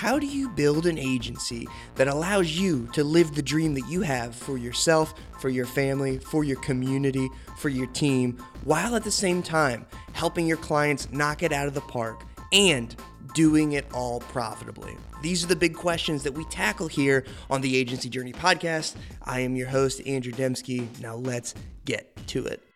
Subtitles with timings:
[0.00, 4.00] how do you build an agency that allows you to live the dream that you
[4.00, 9.10] have for yourself, for your family, for your community, for your team, while at the
[9.10, 9.84] same time
[10.14, 12.96] helping your clients knock it out of the park and
[13.34, 14.96] doing it all profitably?
[15.20, 18.96] These are the big questions that we tackle here on the Agency Journey podcast.
[19.22, 20.88] I am your host, Andrew Dymski.
[21.02, 21.54] Now let's
[21.84, 22.69] get to it.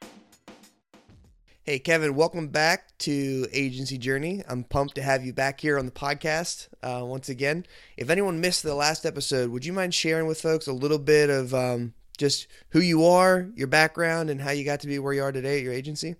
[1.66, 4.42] Hey, Kevin, welcome back to Agency Journey.
[4.46, 7.64] I'm pumped to have you back here on the podcast uh, once again.
[7.96, 11.30] If anyone missed the last episode, would you mind sharing with folks a little bit
[11.30, 15.14] of um, just who you are, your background, and how you got to be where
[15.14, 16.16] you are today at your agency?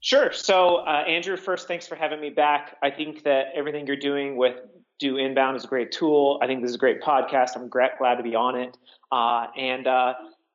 [0.00, 0.32] Sure.
[0.32, 2.76] So, uh, Andrew, first, thanks for having me back.
[2.82, 4.56] I think that everything you're doing with
[4.98, 6.40] Do Inbound is a great tool.
[6.42, 7.50] I think this is a great podcast.
[7.54, 8.76] I'm glad to be on it.
[9.12, 10.14] Uh, and uh,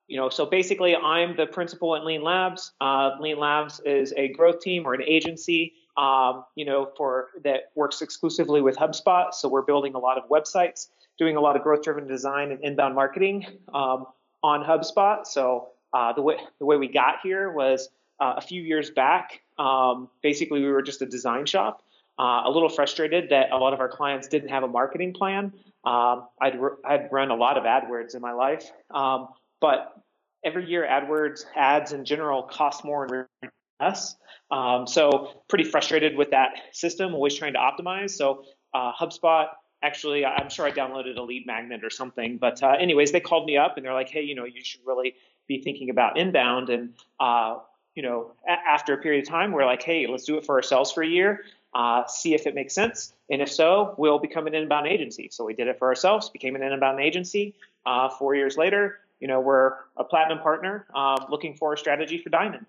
[0.10, 2.72] you know, so basically, I'm the principal at Lean Labs.
[2.82, 7.72] Uh, Lean Labs is a growth team or an agency, um, you know, for that
[7.76, 9.34] works exclusively with HubSpot.
[9.34, 10.88] So we're building a lot of websites,
[11.20, 14.08] doing a lot of growth-driven design and inbound marketing um,
[14.42, 15.28] on HubSpot.
[15.28, 19.42] So uh, the way the way we got here was uh, a few years back.
[19.60, 21.84] Um, basically, we were just a design shop.
[22.18, 25.54] Uh, a little frustrated that a lot of our clients didn't have a marketing plan.
[25.86, 29.30] Um, I'd, I'd run a lot of AdWords in my life, um,
[29.62, 29.94] but
[30.44, 34.16] every year AdWords ads in general cost more and less.
[34.52, 38.12] Um, so pretty frustrated with that system, always trying to optimize.
[38.12, 38.44] So
[38.74, 39.48] uh, HubSpot,
[39.84, 42.38] actually, I'm sure I downloaded a lead magnet or something.
[42.38, 44.82] But uh, anyways, they called me up and they're like, hey, you know, you should
[44.86, 45.16] really
[45.48, 46.70] be thinking about inbound.
[46.70, 47.58] And, uh,
[47.96, 50.56] you know, a- after a period of time, we're like, hey, let's do it for
[50.56, 51.44] ourselves for a year.
[51.74, 53.14] Uh, see if it makes sense.
[53.30, 55.30] And if so, we'll become an inbound agency.
[55.32, 57.54] So we did it for ourselves, became an inbound agency.
[57.86, 62.22] Uh, four years later, you know, we're a platinum partner um, looking for a strategy
[62.22, 62.66] for diamond.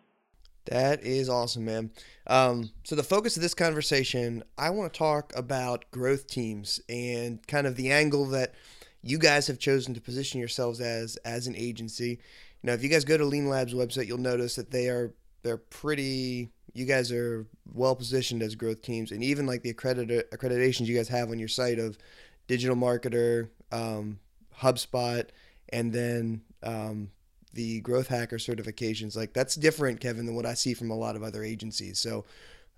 [0.66, 1.90] That is awesome, man.
[2.26, 7.44] Um, so, the focus of this conversation, I want to talk about growth teams and
[7.46, 8.54] kind of the angle that
[9.02, 12.20] you guys have chosen to position yourselves as as an agency.
[12.62, 15.14] You know, if you guys go to Lean Labs website, you'll notice that they are
[15.42, 16.50] they're pretty.
[16.72, 20.96] You guys are well positioned as growth teams, and even like the accredit accreditations you
[20.96, 21.98] guys have on your site of
[22.46, 24.20] digital marketer, um,
[24.60, 25.26] HubSpot,
[25.72, 27.10] and then um,
[27.54, 31.16] the growth hacker certifications like that's different kevin than what i see from a lot
[31.16, 31.98] of other agencies.
[31.98, 32.24] So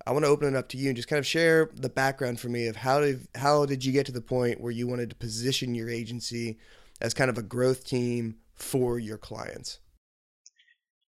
[0.07, 2.41] i want to open it up to you and just kind of share the background
[2.41, 5.11] for me of how did how did you get to the point where you wanted
[5.11, 6.59] to position your agency
[7.01, 9.81] as kind of a growth team for your clients?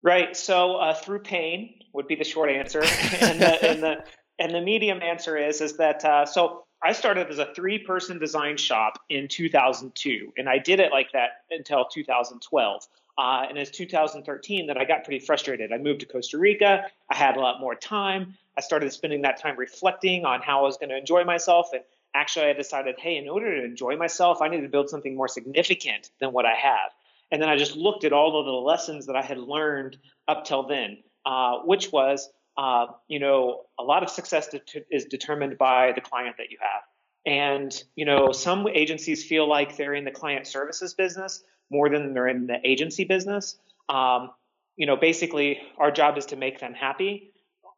[0.02, 0.36] Right.
[0.36, 2.80] So uh, through pain would be the short answer.
[3.20, 4.04] And, the, and the
[4.38, 8.18] and the medium answer is is that uh, so I started as a three person
[8.18, 12.86] design shop in 2002, and I did it like that until 2012.
[13.18, 15.72] Uh, and it's 2013 that I got pretty frustrated.
[15.72, 16.84] I moved to Costa Rica.
[17.10, 18.36] I had a lot more time.
[18.56, 21.70] I started spending that time reflecting on how I was going to enjoy myself.
[21.72, 21.82] And
[22.14, 25.26] actually, I decided, hey, in order to enjoy myself, I need to build something more
[25.26, 26.92] significant than what I have.
[27.32, 29.96] And then I just looked at all of the lessons that I had learned
[30.28, 34.60] up till then, uh, which was uh, you know, a lot of success de-
[34.90, 36.82] is determined by the client that you have.
[37.24, 42.14] And, you know, some agencies feel like they're in the client services business more than
[42.14, 43.56] they're in the agency business.
[43.88, 44.30] Um,
[44.76, 47.32] you know, basically, our job is to make them happy.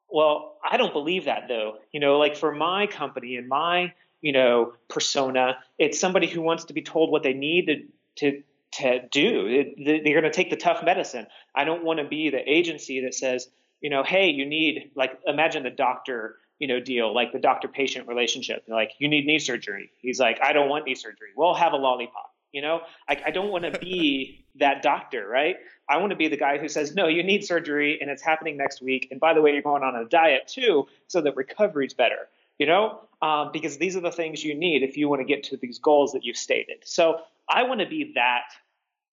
[0.08, 1.76] Well, I don't believe that though.
[1.92, 3.92] You know, like for my company and my,
[4.22, 7.82] you know, persona, it's somebody who wants to be told what they need to,
[8.16, 8.42] to,
[8.72, 9.74] to do.
[9.84, 11.26] They're going to take the tough medicine.
[11.54, 13.48] I don't want to be the agency that says,
[13.80, 17.68] you know, hey, you need like imagine the doctor, you know, deal like the doctor
[17.68, 18.64] patient relationship.
[18.68, 19.90] like, you need knee surgery.
[20.00, 21.28] He's like, I don't want knee surgery.
[21.36, 22.34] We'll have a lollipop.
[22.52, 25.56] You know, I, I don't want to be that doctor, right?
[25.88, 28.56] I want to be the guy who says, no, you need surgery and it's happening
[28.56, 29.08] next week.
[29.10, 32.66] And by the way, you're going on a diet too, so that recovery's better, you
[32.66, 35.56] know, um, because these are the things you need if you want to get to
[35.56, 36.78] these goals that you've stated.
[36.84, 38.52] So I want to be that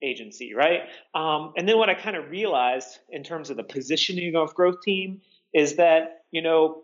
[0.01, 0.81] agency, right?
[1.13, 4.81] Um, and then what I kind of realized in terms of the positioning of growth
[4.81, 5.21] team
[5.53, 6.83] is that, you know,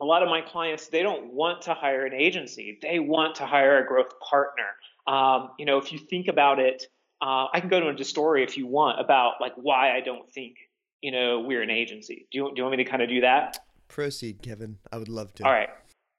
[0.00, 2.78] a lot of my clients, they don't want to hire an agency.
[2.82, 4.64] They want to hire a growth partner.
[5.06, 6.84] Um, you know, if you think about it,
[7.22, 10.30] uh, I can go into a story if you want about like why I don't
[10.30, 10.56] think,
[11.00, 12.26] you know, we're an agency.
[12.30, 13.58] Do you, do you want me to kind of do that?
[13.88, 14.78] Proceed, Kevin.
[14.92, 15.44] I would love to.
[15.44, 15.70] All right.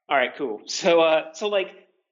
[0.08, 0.62] All right, cool.
[0.66, 1.68] So, uh, so like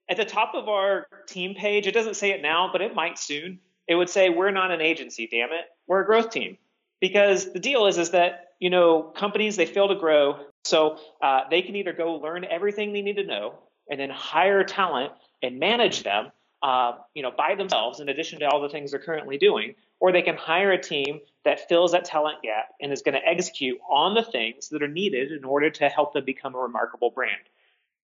[0.09, 3.17] at the top of our team page, it doesn't say it now, but it might
[3.17, 5.65] soon it would say we're not an agency, damn it.
[5.87, 6.57] We're a growth team.
[6.99, 10.39] Because the deal is is that, you know, companies they fail to grow.
[10.65, 14.63] So uh, they can either go learn everything they need to know and then hire
[14.63, 16.31] talent and manage them,
[16.61, 20.11] uh, you know, by themselves in addition to all the things they're currently doing, or
[20.11, 23.77] they can hire a team that fills that talent gap and is going to execute
[23.89, 27.41] on the things that are needed in order to help them become a remarkable brand.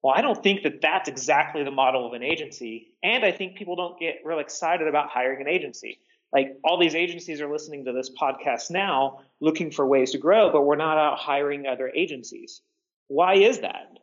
[0.04, 2.94] Well, I don't think that that's exactly the model of an agency.
[3.04, 6.00] And I think people don't get real excited about hiring an agency.
[6.32, 10.52] Like all these agencies are listening to this podcast now looking for ways to grow,
[10.52, 12.62] but we're not out hiring other agencies.
[13.08, 13.88] Why is that?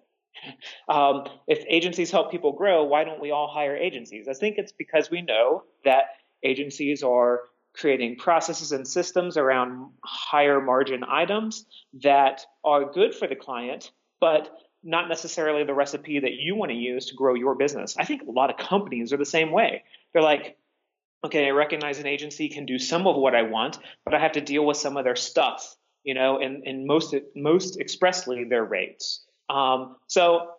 [0.89, 4.29] Um, if agencies help people grow, why don't we all hire agencies?
[4.29, 6.05] I think it's because we know that
[6.43, 7.43] agencies are
[7.75, 11.65] creating processes and systems around higher margin items
[12.03, 14.51] that are good for the client, but
[14.85, 17.97] not necessarily the recipe that you want to use to grow your business.
[17.97, 19.83] I think a lot of companies are the same way.
[20.13, 20.57] They're like,
[21.25, 24.33] okay, I recognize an agency can do some of what I want, but I have
[24.33, 28.65] to deal with some of their stuff, you know, and, and most most expressly their
[28.65, 29.25] rates.
[29.49, 30.51] Um, so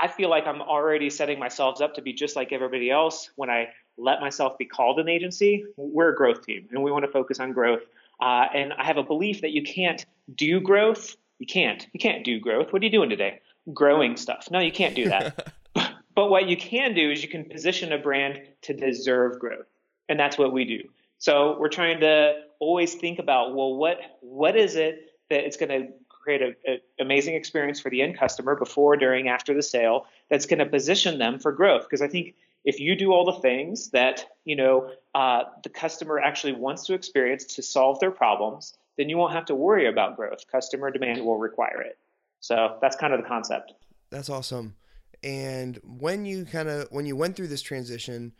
[0.00, 3.50] I feel like I'm already setting myself up to be just like everybody else when
[3.50, 3.68] I
[3.98, 5.64] let myself be called an agency.
[5.76, 7.82] We're a growth team, and we want to focus on growth.
[8.20, 11.16] Uh, and I have a belief that you can't do growth.
[11.40, 11.86] You can't.
[11.92, 12.72] You can't do growth.
[12.72, 13.40] What are you doing today?
[13.72, 14.48] Growing stuff.
[14.50, 15.52] No, you can't do that.
[16.14, 19.66] but what you can do is you can position a brand to deserve growth,
[20.08, 20.80] and that's what we do.
[21.18, 25.68] So we're trying to always think about well, what what is it that it's going
[25.68, 25.92] to
[26.22, 30.60] create an amazing experience for the end customer before, during, after the sale that's going
[30.60, 31.82] to position them for growth.
[31.82, 32.34] Because I think
[32.64, 36.94] if you do all the things that you know uh, the customer actually wants to
[36.94, 40.46] experience to solve their problems, then you won't have to worry about growth.
[40.50, 41.98] Customer demand will require it.
[42.42, 43.72] So that's kind of the concept.
[44.10, 44.74] That's awesome.
[45.22, 48.32] And when you kind of when you went through this transition,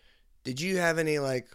[0.45, 1.49] did you have any like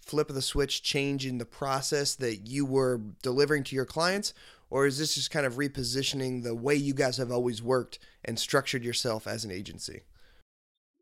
[0.00, 4.32] flip of the switch change in the process that you were delivering to your clients
[4.70, 8.38] or is this just kind of repositioning the way you guys have always worked and
[8.38, 10.02] structured yourself as an agency?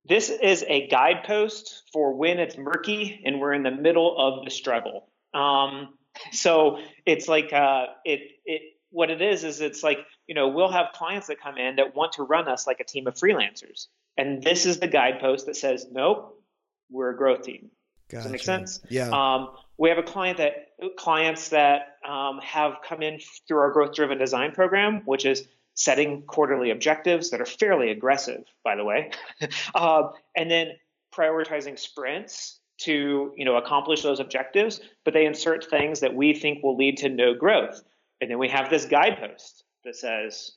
[0.07, 4.51] This is a guidepost for when it's murky and we're in the middle of the
[4.51, 5.09] struggle.
[5.35, 5.95] Um,
[6.33, 10.73] so it's like uh, it it what it is is it's like you know we'll
[10.73, 13.89] have clients that come in that want to run us like a team of freelancers,
[14.17, 16.43] and this is the guidepost that says nope,
[16.91, 17.71] we're a growth team.
[18.09, 18.17] Gotcha.
[18.17, 18.81] Does that make sense?
[18.89, 19.11] Yeah.
[19.11, 19.49] Um,
[19.79, 23.19] we have a client that clients that um, have come in
[23.49, 28.45] through our growth driven design program, which is setting quarterly objectives that are fairly aggressive,
[28.63, 29.11] by the way,
[29.75, 30.69] uh, and then
[31.15, 34.81] prioritizing sprints to you know accomplish those objectives.
[35.05, 37.83] But they insert things that we think will lead to no growth,
[38.21, 40.53] and then we have this guidepost that says,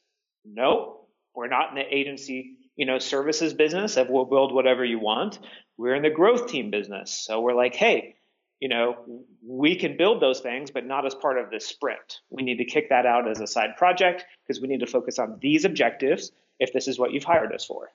[0.45, 4.99] "No, we're not in the agency." You know, services business of we'll build whatever you
[4.99, 5.39] want.
[5.77, 7.11] We're in the growth team business.
[7.11, 8.17] So we're like, hey,
[8.59, 8.97] you know,
[9.45, 12.21] we can build those things, but not as part of this sprint.
[12.29, 15.19] We need to kick that out as a side project because we need to focus
[15.19, 17.91] on these objectives if this is what you've hired us for.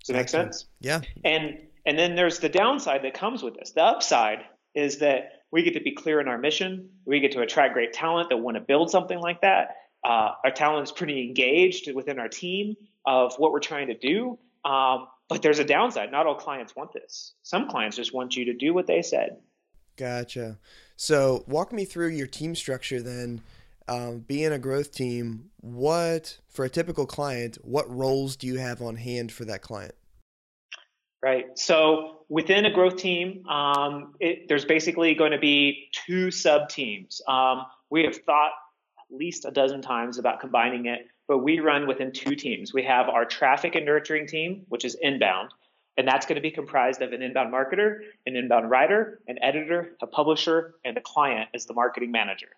[0.00, 0.66] Does that make sense?
[0.80, 1.00] Yeah.
[1.24, 3.72] And and then there's the downside that comes with this.
[3.72, 4.40] The upside
[4.74, 6.90] is that we get to be clear in our mission.
[7.04, 9.76] We get to attract great talent that want to build something like that.
[10.04, 14.38] Uh, our talent is pretty engaged within our team of what we're trying to do.
[14.64, 16.12] Um, but there's a downside.
[16.12, 17.34] Not all clients want this.
[17.42, 19.38] Some clients just want you to do what they said.
[19.96, 20.58] Gotcha.
[20.96, 23.40] So walk me through your team structure then.
[23.88, 28.82] Um, being a growth team, what for a typical client, what roles do you have
[28.82, 29.94] on hand for that client?
[31.22, 31.46] Right.
[31.56, 37.20] So within a growth team, um, it, there's basically going to be two sub teams.
[37.28, 38.52] Um, we have thought
[39.10, 42.72] least a dozen times about combining it, but we run within two teams.
[42.72, 45.50] We have our traffic and nurturing team, which is inbound,
[45.96, 49.96] and that's going to be comprised of an inbound marketer, an inbound writer, an editor,
[50.02, 52.48] a publisher, and a client as the marketing manager.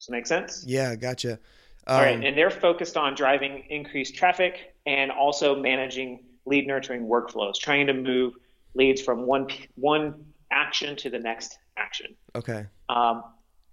[0.00, 0.64] Does that make sense?
[0.66, 1.38] Yeah, gotcha.
[1.86, 6.66] Um, All right, um, and they're focused on driving increased traffic and also managing lead
[6.66, 8.34] nurturing workflows, trying to move
[8.74, 12.14] leads from one one action to the next action.
[12.34, 12.66] Okay.
[12.88, 13.24] Um,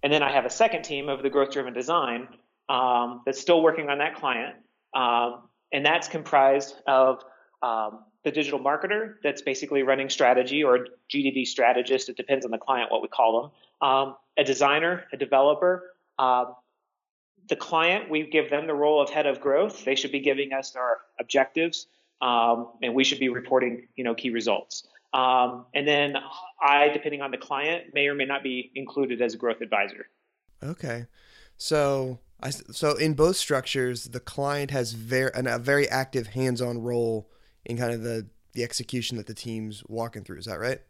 [0.03, 2.27] and then I have a second team of the growth driven design
[2.69, 4.55] um, that's still working on that client,
[4.93, 7.23] um, and that's comprised of
[7.61, 10.79] um, the digital marketer that's basically running strategy or a
[11.11, 12.09] GDD strategist.
[12.09, 13.41] It depends on the client what we call
[13.81, 13.87] them.
[13.87, 15.91] Um, a designer, a developer.
[16.17, 16.55] Um,
[17.47, 19.83] the client, we give them the role of head of growth.
[19.83, 21.87] They should be giving us our objectives,
[22.21, 24.87] um, and we should be reporting, you know, key results.
[25.13, 26.15] Um, and then
[26.61, 30.07] I, depending on the client, may or may not be included as a growth advisor.
[30.61, 31.05] Okay,
[31.57, 37.29] so I so in both structures, the client has very a very active hands-on role
[37.65, 40.37] in kind of the the execution that the team's walking through.
[40.37, 40.81] Is that right?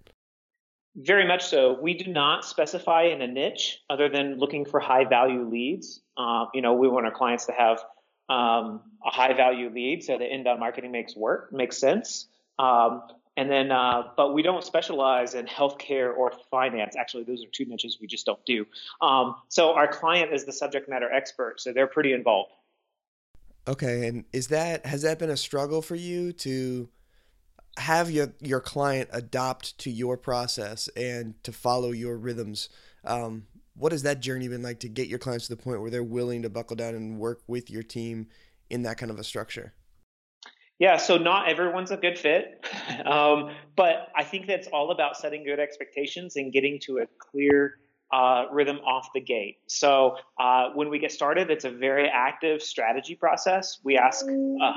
[0.95, 1.79] Very much so.
[1.79, 6.01] We do not specify in a niche other than looking for high value leads.
[6.17, 7.79] Uh, you know, we want our clients to have
[8.27, 12.27] um, a high value lead, so the inbound marketing makes work makes sense.
[12.57, 13.03] Um,
[13.39, 16.97] and then, uh, but we don't specialize in healthcare or finance.
[16.97, 18.65] Actually, those are two niches we just don't do.
[18.99, 22.51] Um, so our client is the subject matter expert, so they're pretty involved.
[23.65, 26.89] Okay, and is that has that been a struggle for you to
[27.77, 32.67] have your your client adopt to your process and to follow your rhythms?
[33.05, 35.89] Um, what has that journey been like to get your clients to the point where
[35.89, 38.27] they're willing to buckle down and work with your team
[38.69, 39.71] in that kind of a structure?
[40.79, 42.65] Yeah, so not everyone's a good fit,
[43.05, 47.79] um, but I think that's all about setting good expectations and getting to a clear
[48.13, 49.57] uh, rhythm off the gate.
[49.67, 53.79] So uh, when we get started, it's a very active strategy process.
[53.83, 54.71] We ask uh,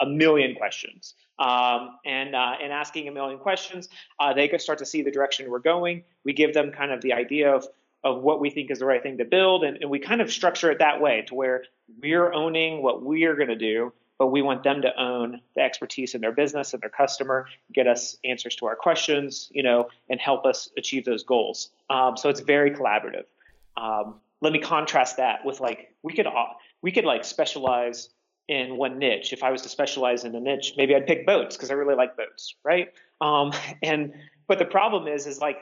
[0.00, 3.88] a million questions, um, and uh, in asking a million questions,
[4.20, 6.04] uh, they can start to see the direction we're going.
[6.24, 7.66] We give them kind of the idea of
[8.04, 10.32] of what we think is the right thing to build, and, and we kind of
[10.32, 11.64] structure it that way to where
[12.00, 15.62] we're owning what we are going to do but we want them to own the
[15.62, 19.88] expertise in their business and their customer, get us answers to our questions, you know,
[20.08, 21.70] and help us achieve those goals.
[21.90, 23.24] Um, so it's very collaborative.
[23.76, 26.26] Um, let me contrast that with like we could
[26.82, 28.10] we could like specialize
[28.48, 29.32] in one niche.
[29.32, 31.94] If I was to specialize in a niche, maybe I'd pick boats because I really
[31.94, 32.92] like boats, right?
[33.20, 33.52] Um,
[33.82, 34.12] and
[34.48, 35.58] but the problem is, is like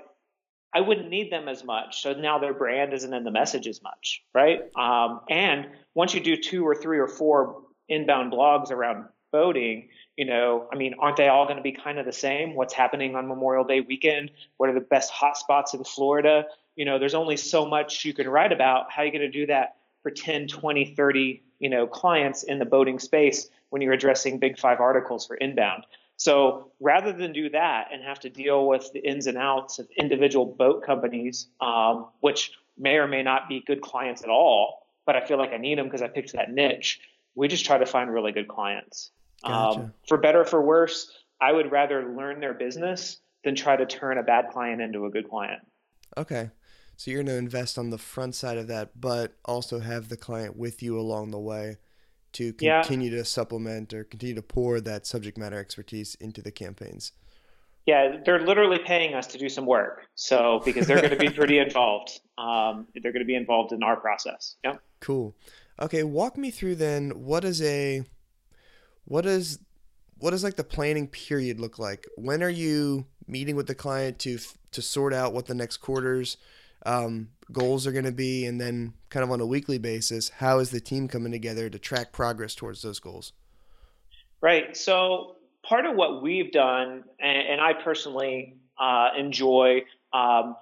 [0.72, 2.00] I wouldn't need them as much.
[2.02, 4.60] So now their brand isn't in the message as much, right?
[4.76, 10.24] Um, and once you do two or three or four inbound blogs around boating, you
[10.24, 12.54] know, I mean, aren't they all going to be kind of the same?
[12.54, 14.30] What's happening on Memorial Day weekend?
[14.56, 16.46] What are the best hot spots in Florida?
[16.76, 18.90] You know, there's only so much you can write about.
[18.90, 22.58] How are you going to do that for 10, 20, 30, you know, clients in
[22.58, 25.84] the boating space when you're addressing big five articles for inbound?
[26.16, 29.88] So rather than do that and have to deal with the ins and outs of
[29.96, 35.16] individual boat companies, um, which may or may not be good clients at all, but
[35.16, 37.00] I feel like I need them because I picked that niche
[37.34, 39.12] we just try to find really good clients.
[39.44, 39.80] Gotcha.
[39.80, 41.10] Um, for better for worse,
[41.40, 45.10] I would rather learn their business than try to turn a bad client into a
[45.10, 45.60] good client.
[46.16, 46.50] Okay.
[46.96, 50.18] So you're going to invest on the front side of that, but also have the
[50.18, 51.78] client with you along the way
[52.32, 53.18] to continue yeah.
[53.18, 57.12] to supplement or continue to pour that subject matter expertise into the campaigns.
[57.86, 60.06] Yeah, they're literally paying us to do some work.
[60.14, 63.82] So because they're going to be pretty involved, um, they're going to be involved in
[63.82, 64.56] our process.
[64.62, 64.76] Yeah.
[65.00, 65.34] Cool.
[65.80, 67.10] Okay, walk me through then.
[67.10, 68.04] What is a
[69.04, 69.58] what is
[70.18, 72.06] what does like the planning period look like?
[72.16, 74.38] When are you meeting with the client to
[74.72, 76.36] to sort out what the next quarter's
[76.86, 80.58] um, goals are going to be, and then kind of on a weekly basis, how
[80.58, 83.32] is the team coming together to track progress towards those goals?
[84.40, 84.76] Right.
[84.76, 90.56] So part of what we've done, and, and I personally uh, enjoy um,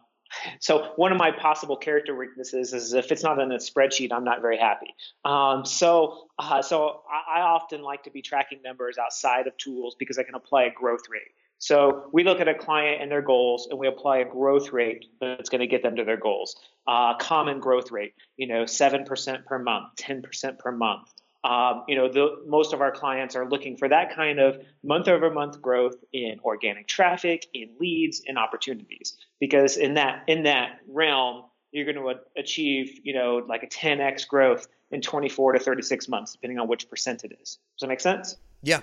[0.61, 4.25] so one of my possible character weaknesses is if it's not in a spreadsheet, I'm
[4.25, 4.95] not very happy.
[5.25, 9.97] Um, so uh, so I, I often like to be tracking numbers outside of tools
[9.99, 11.33] because I can apply a growth rate.
[11.59, 15.07] So we look at a client and their goals, and we apply a growth rate
[15.21, 16.57] that's going to get them to their goals.
[16.87, 21.13] Uh, common growth rate, you know, seven percent per month, ten percent per month.
[21.49, 25.09] Um, you know, the, most of our clients are looking for that kind of month
[25.09, 29.17] over month growth in organic traffic, in leads, in opportunities.
[29.41, 34.29] Because in that in that realm, you're going to achieve, you know, like a 10x
[34.29, 37.59] growth in 24 to 36 months, depending on which percent it is.
[37.77, 38.37] Does that make sense?
[38.63, 38.81] Yeah.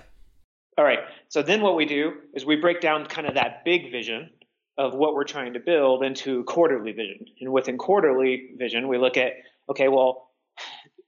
[0.76, 1.00] All right.
[1.28, 4.30] So then what we do is we break down kind of that big vision
[4.76, 7.26] of what we're trying to build into quarterly vision.
[7.40, 9.34] And within quarterly vision, we look at,
[9.70, 10.30] okay, well,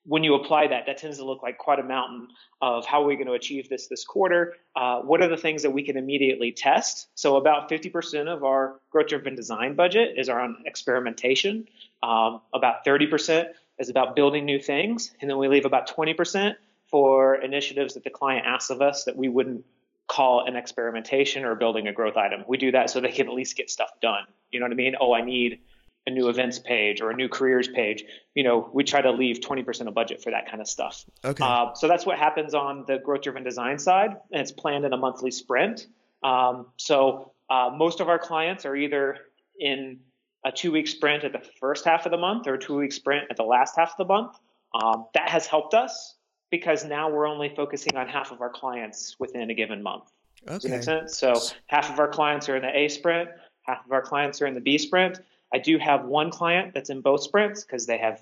[0.08, 2.28] when you apply that, that tends to look like quite a mountain
[2.62, 4.54] of how are we going to achieve this this quarter?
[4.74, 7.08] Uh, what are the things that we can immediately test?
[7.14, 11.68] So about 50% of our growth-driven design budget is around experimentation.
[12.02, 13.48] Um, about 30%
[13.78, 16.54] is about building new things, and then we leave about 20%
[16.90, 19.62] for initiatives that the client asks of us that we wouldn't
[20.06, 22.44] call an experimentation or building a growth item.
[22.48, 24.24] We do that so they can at least get stuff done.
[24.50, 24.94] You know what I mean?
[24.98, 25.60] Oh, I need
[26.08, 28.02] a new events page or a new careers page,
[28.34, 31.04] you know, we try to leave 20% of budget for that kind of stuff.
[31.24, 31.44] Okay.
[31.44, 34.92] Uh, so that's what happens on the growth driven design side, and it's planned in
[34.92, 35.86] a monthly sprint.
[36.24, 39.18] Um, so uh, most of our clients are either
[39.60, 40.00] in
[40.44, 42.92] a two week sprint at the first half of the month or a two week
[42.92, 44.38] sprint at the last half of the month.
[44.74, 46.16] Um, that has helped us
[46.50, 50.10] because now we're only focusing on half of our clients within a given month.
[50.44, 50.54] Okay.
[50.54, 51.18] Does that make sense?
[51.18, 51.34] So
[51.66, 53.28] half of our clients are in the A sprint,
[53.62, 55.20] half of our clients are in the B sprint.
[55.52, 58.20] I do have one client that's in both sprints because they have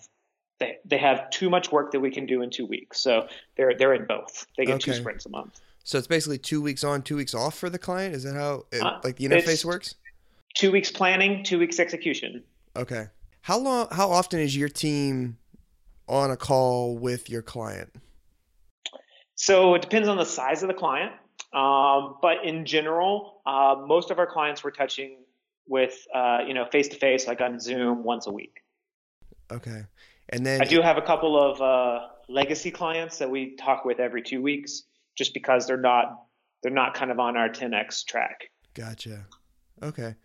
[0.58, 3.00] they, they have too much work that we can do in two weeks.
[3.00, 4.46] So they're they're in both.
[4.56, 4.92] They get okay.
[4.92, 5.60] two sprints a month.
[5.84, 8.14] So it's basically two weeks on, two weeks off for the client.
[8.14, 9.94] Is that how it, uh, like the interface works?
[10.56, 12.42] Two weeks planning, two weeks execution.
[12.74, 13.06] Okay.
[13.42, 13.88] How long?
[13.92, 15.38] How often is your team
[16.08, 17.94] on a call with your client?
[19.36, 21.12] So it depends on the size of the client.
[21.52, 25.18] Um, but in general, uh, most of our clients we're touching
[25.66, 28.62] with uh, you know face to face, like on Zoom, once a week.
[29.50, 29.84] Okay,
[30.28, 34.00] and then I do have a couple of uh, legacy clients that we talk with
[34.00, 34.82] every two weeks,
[35.16, 36.26] just because they're not
[36.62, 38.50] they're not kind of on our 10x track.
[38.74, 39.26] Gotcha.
[39.82, 40.16] Okay.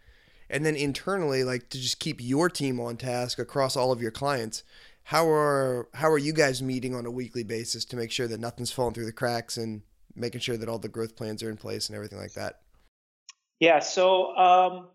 [0.50, 4.12] And then internally, like to just keep your team on task across all of your
[4.12, 4.64] clients,
[5.04, 8.40] how are how are you guys meeting on a weekly basis to make sure that
[8.40, 9.82] nothing's falling through the cracks and
[10.16, 12.60] making sure that all the growth plans are in place and everything like that?
[13.60, 13.80] Yeah.
[13.80, 14.88] So, um,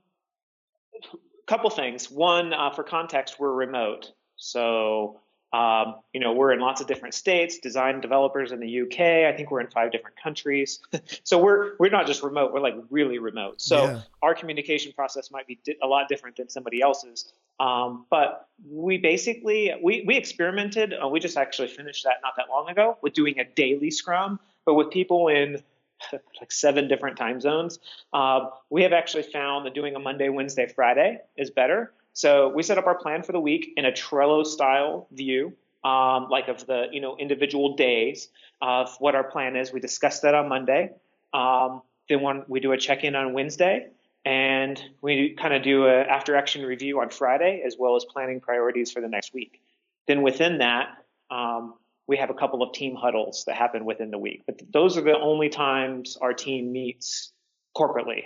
[1.46, 2.10] couple things.
[2.10, 5.20] One, uh, for context, we're remote, so
[5.52, 9.00] um, you know, we're in lots of different states, design developers in the UK.
[9.32, 10.80] I think we're in five different countries.
[11.22, 13.62] so we're we're not just remote, we're like really remote.
[13.62, 14.00] So yeah.
[14.22, 17.32] our communication process might be di- a lot different than somebody else's.
[17.60, 20.92] Um, but we basically we we experimented.
[20.92, 24.40] Uh, we just actually finished that not that long ago with doing a daily scrum,
[24.64, 25.62] but with people in
[26.12, 27.78] like seven different time zones.
[28.12, 31.92] Uh, we have actually found that doing a Monday, Wednesday, Friday is better.
[32.12, 35.52] So we set up our plan for the week in a Trello style view,
[35.84, 38.28] um, like of the you know individual days
[38.62, 39.72] of what our plan is.
[39.72, 40.92] We discuss that on Monday.
[41.34, 43.88] Um, then one, we do a check in on Wednesday,
[44.24, 48.40] and we kind of do a after action review on Friday, as well as planning
[48.40, 49.60] priorities for the next week.
[50.06, 50.88] Then within that,
[51.30, 51.74] um,
[52.06, 54.42] we have a couple of team huddles that happen within the week.
[54.46, 57.32] But those are the only times our team meets
[57.76, 58.24] corporately.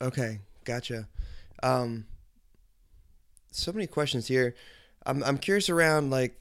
[0.00, 1.08] Okay, gotcha.
[1.62, 2.06] Um,
[3.52, 4.54] so many questions here.
[5.06, 6.40] I'm I'm curious around like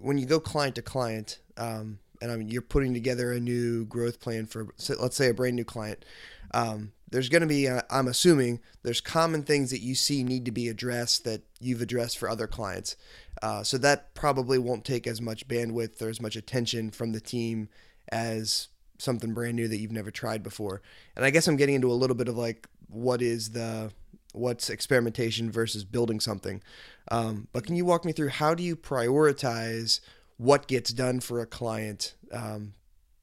[0.00, 3.84] when you go client to client, um, and I mean you're putting together a new
[3.84, 4.68] growth plan for
[4.98, 6.04] let's say a brand new client.
[6.52, 10.44] Um, there's going to be uh, I'm assuming there's common things that you see need
[10.46, 12.96] to be addressed that you've addressed for other clients.
[13.42, 17.20] Uh, so that probably won't take as much bandwidth or as much attention from the
[17.20, 17.68] team
[18.10, 18.68] as
[18.98, 20.82] something brand new that you've never tried before.
[21.16, 23.92] And I guess I'm getting into a little bit of like what is the
[24.32, 26.62] what's experimentation versus building something.
[27.10, 30.00] Um, but can you walk me through how do you prioritize
[30.36, 32.74] what gets done for a client um,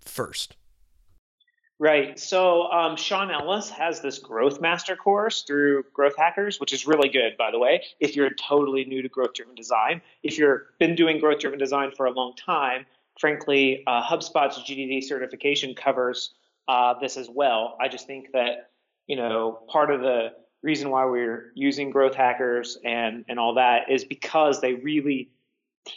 [0.03, 0.55] first?
[1.81, 2.19] Right.
[2.19, 7.09] So um, Sean Ellis has this Growth Master course through Growth Hackers, which is really
[7.09, 7.83] good, by the way.
[7.99, 11.91] If you're totally new to growth driven design, if you've been doing growth driven design
[11.97, 12.85] for a long time,
[13.19, 16.35] frankly, uh, HubSpot's GDD certification covers
[16.67, 17.77] uh, this as well.
[17.81, 18.69] I just think that
[19.07, 23.89] you know part of the reason why we're using growth hackers and and all that
[23.89, 25.31] is because they really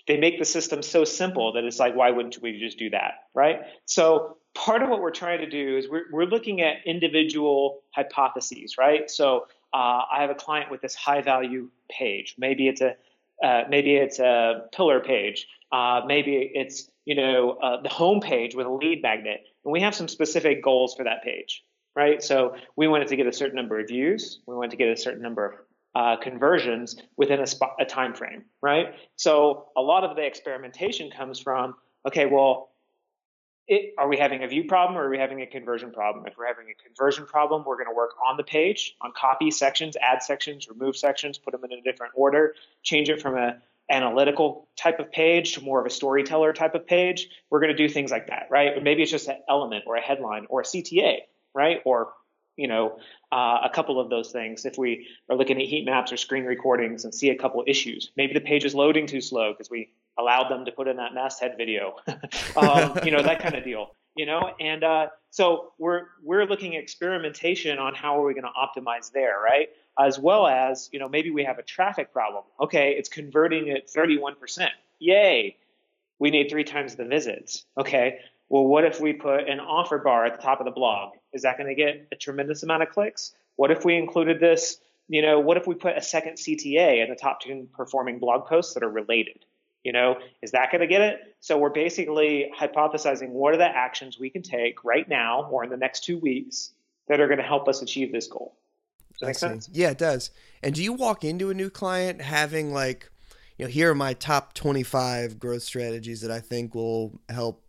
[0.07, 3.15] they make the system so simple that it's like why wouldn't we just do that
[3.35, 3.61] right?
[3.87, 8.77] So part of what we're trying to do is we're, we're looking at individual hypotheses
[8.79, 9.11] right?
[9.11, 12.37] So uh, i have a client with this high value page.
[12.39, 12.95] Maybe it's a
[13.43, 15.49] uh, maybe it's a pillar page.
[15.73, 19.45] Uh, maybe it's you know uh, the home page with a lead magnet.
[19.65, 21.65] And we have some specific goals for that page
[21.97, 22.23] right?
[22.23, 24.41] So we wanted to get a certain number of views.
[24.47, 25.55] We wanted to get a certain number of
[25.95, 28.95] uh, conversions within a, spot, a time frame, right?
[29.17, 31.75] So a lot of the experimentation comes from,
[32.07, 32.71] okay, well,
[33.67, 36.27] it, are we having a view problem or are we having a conversion problem?
[36.27, 39.51] If we're having a conversion problem, we're going to work on the page, on copy
[39.51, 43.57] sections, add sections, remove sections, put them in a different order, change it from a
[43.91, 47.29] analytical type of page to more of a storyteller type of page.
[47.51, 48.77] We're going to do things like that, right?
[48.77, 51.19] Or maybe it's just an element or a headline or a CTA,
[51.55, 51.81] right?
[51.85, 52.13] Or
[52.57, 52.99] you know,
[53.33, 54.65] uh, a couple of those things.
[54.65, 58.11] If we are looking at heat maps or screen recordings and see a couple issues,
[58.17, 61.15] maybe the page is loading too slow because we allowed them to put in that
[61.15, 61.97] masthead video,
[62.57, 63.95] um, you know, that kind of deal.
[64.17, 68.45] You know, and uh, so we're we're looking at experimentation on how are we going
[68.45, 69.71] to optimize there, right?
[69.99, 72.45] As well as you know, maybe we have a traffic problem.
[72.61, 74.69] Okay, it's converting at 31%.
[75.01, 75.57] Yay!
[76.21, 77.65] We need three times the visits.
[77.77, 81.15] Okay, well, what if we put an offer bar at the top of the blog?
[81.35, 83.33] Is that going to get a tremendous amount of clicks?
[83.57, 84.79] What if we included this?
[85.09, 88.47] You know, what if we put a second CTA in the top 10 performing blog
[88.47, 89.45] posts that are related?
[89.83, 91.37] You know, is that going to get it?
[91.41, 95.69] So we're basically hypothesizing what are the actions we can take right now or in
[95.69, 96.73] the next two weeks
[97.09, 98.57] that are going to help us achieve this goal.
[99.13, 99.69] Does that make sense?
[99.73, 100.31] Yeah, it does.
[100.63, 103.11] And do you walk into a new client having like,
[103.59, 107.64] you know, here are my top 25 growth strategies that I think will help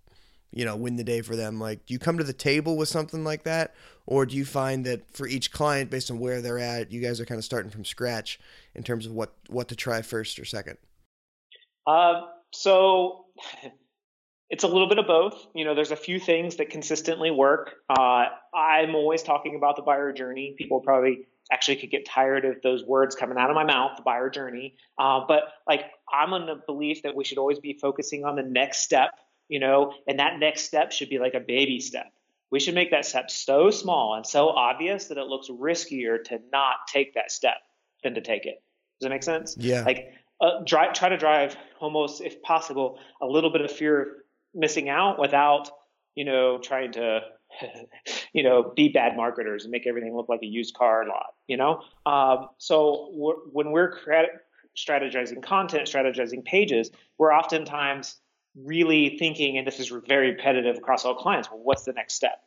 [0.55, 1.59] you know, win the day for them?
[1.59, 3.75] Like, do you come to the table with something like that?
[4.07, 7.19] Or do you find that for each client, based on where they're at, you guys
[7.19, 8.39] are kind of starting from scratch
[8.73, 10.77] in terms of what, what to try first or second?
[11.85, 13.25] Uh, so
[14.49, 15.45] it's a little bit of both.
[15.53, 17.75] You know, there's a few things that consistently work.
[17.89, 20.55] Uh, I'm always talking about the buyer journey.
[20.57, 24.03] People probably actually could get tired of those words coming out of my mouth, the
[24.03, 24.77] buyer journey.
[24.97, 28.43] Uh, but like, I'm on the belief that we should always be focusing on the
[28.43, 29.11] next step
[29.47, 32.11] you know, and that next step should be like a baby step.
[32.51, 36.39] We should make that step so small and so obvious that it looks riskier to
[36.51, 37.57] not take that step
[38.03, 38.63] than to take it.
[38.99, 39.55] Does that make sense?
[39.57, 39.83] Yeah.
[39.83, 44.07] Like uh, try, try to drive almost, if possible, a little bit of fear of
[44.53, 45.69] missing out without,
[46.15, 47.21] you know, trying to,
[48.33, 51.57] you know, be bad marketers and make everything look like a used car lot, you
[51.57, 51.81] know?
[52.05, 53.97] Um, so we're, when we're
[54.77, 58.17] strategizing content, strategizing pages, we're oftentimes
[58.55, 62.41] really thinking, and this is very repetitive across all clients, well, what's the next step?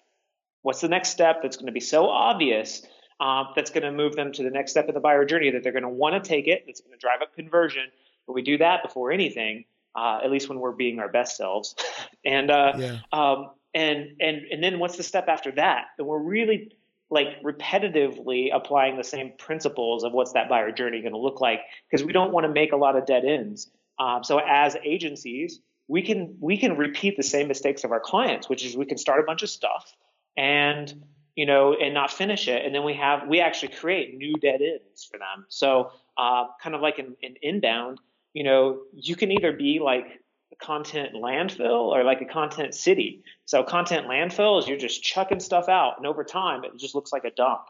[0.62, 2.82] What's the next step that's going to be so obvious
[3.20, 5.62] um, that's going to move them to the next step of the buyer journey that
[5.62, 7.84] they're going to want to take it, that's going to drive up conversion.
[8.26, 9.64] But we do that before anything,
[9.96, 11.74] uh, at least when we're being our best selves.
[12.24, 12.98] and uh, yeah.
[13.12, 15.86] um, and and and then what's the step after that?
[15.98, 16.72] And we're really
[17.10, 21.60] like repetitively applying the same principles of what's that buyer journey going to look like
[21.90, 23.70] because we don't want to make a lot of dead ends.
[23.98, 28.48] Um, so as agencies, we can we can repeat the same mistakes of our clients,
[28.48, 29.92] which is we can start a bunch of stuff
[30.36, 31.02] and
[31.38, 32.66] you know, and not finish it.
[32.66, 35.46] And then we have, we actually create new dead ends for them.
[35.48, 38.00] So, uh, kind of like an, an inbound,
[38.32, 40.20] you know, you can either be like
[40.52, 43.22] a content landfill or like a content city.
[43.44, 47.12] So content landfill is you're just chucking stuff out and over time it just looks
[47.12, 47.60] like a dump.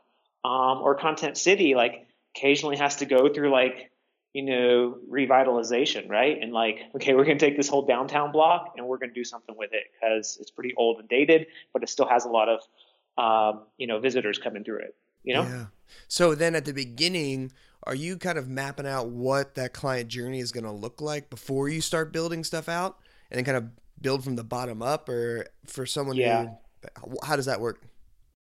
[0.47, 3.91] Um, or content city, like occasionally has to go through like,
[4.35, 6.39] you know, revitalization, right?
[6.41, 9.15] And like, okay, we're going to take this whole downtown block and we're going to
[9.15, 12.29] do something with it because it's pretty old and dated, but it still has a
[12.29, 12.61] lot of
[13.19, 14.95] um, you know, visitors coming through it.
[15.25, 15.43] You know.
[15.43, 15.65] Yeah.
[16.07, 20.41] So then at the beginning, are you kind of mapping out what that client journey
[20.41, 22.99] is going to look like before you start building stuff out,
[23.31, 26.47] and then kind of build from the bottom up, or for someone yeah.
[27.01, 27.83] who, how does that work?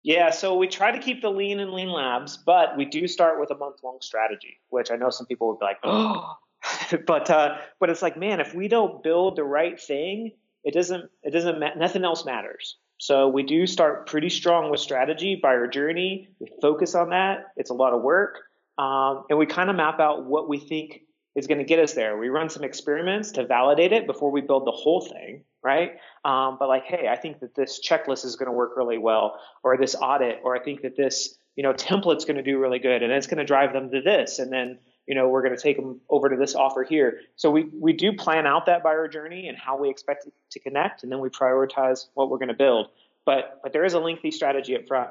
[0.06, 3.40] Yeah, so we try to keep the lean and lean labs, but we do start
[3.40, 6.36] with a month long strategy, which I know some people would be like, oh,
[7.08, 11.10] but uh, but it's like, man, if we don't build the right thing, it doesn't
[11.24, 12.78] it doesn't nothing else matters.
[13.00, 16.30] So we do start pretty strong with strategy, buyer journey.
[16.40, 17.48] We focus on that.
[17.58, 18.42] It's a lot of work.
[18.78, 21.02] Um, and we kind of map out what we think
[21.36, 22.16] is going to get us there.
[22.16, 25.98] We run some experiments to validate it before we build the whole thing, right?
[26.24, 29.40] Um, but like, hey, I think that this checklist is going to work really well,
[29.64, 32.80] or this audit, or I think that this, you know, template's going to do really
[32.80, 35.56] good, and it's going to drive them to this, and then you know, we're going
[35.56, 37.20] to take them over to this offer here.
[37.36, 40.60] So we, we do plan out that buyer journey and how we expect it to
[40.60, 42.88] connect, and then we prioritize what we're going to build.
[43.26, 45.10] But but there is a lengthy strategy up front.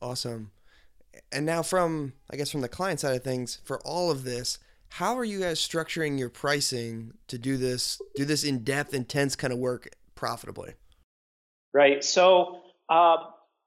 [0.00, 0.50] Awesome.
[1.32, 4.58] And now from I guess from the client side of things, for all of this,
[4.90, 9.36] how are you guys structuring your pricing to do this do this in depth, intense
[9.36, 10.74] kind of work profitably?
[11.72, 12.02] Right.
[12.02, 13.16] So uh,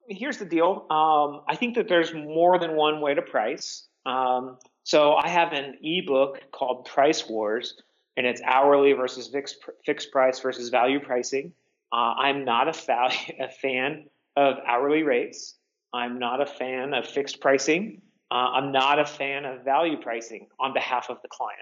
[0.07, 0.85] here's the deal.
[0.89, 3.87] Um, I think that there's more than one way to price.
[4.05, 7.75] Um, so I have an ebook called Price Wars,
[8.17, 11.53] and it's hourly versus fixed, fixed price versus value pricing.
[11.91, 14.05] Uh, I'm not a, fa- a, fan
[14.35, 15.55] of hourly rates.
[15.93, 18.01] I'm not a fan of fixed pricing.
[18.31, 21.59] Uh, I'm not a fan of value pricing on behalf of the client.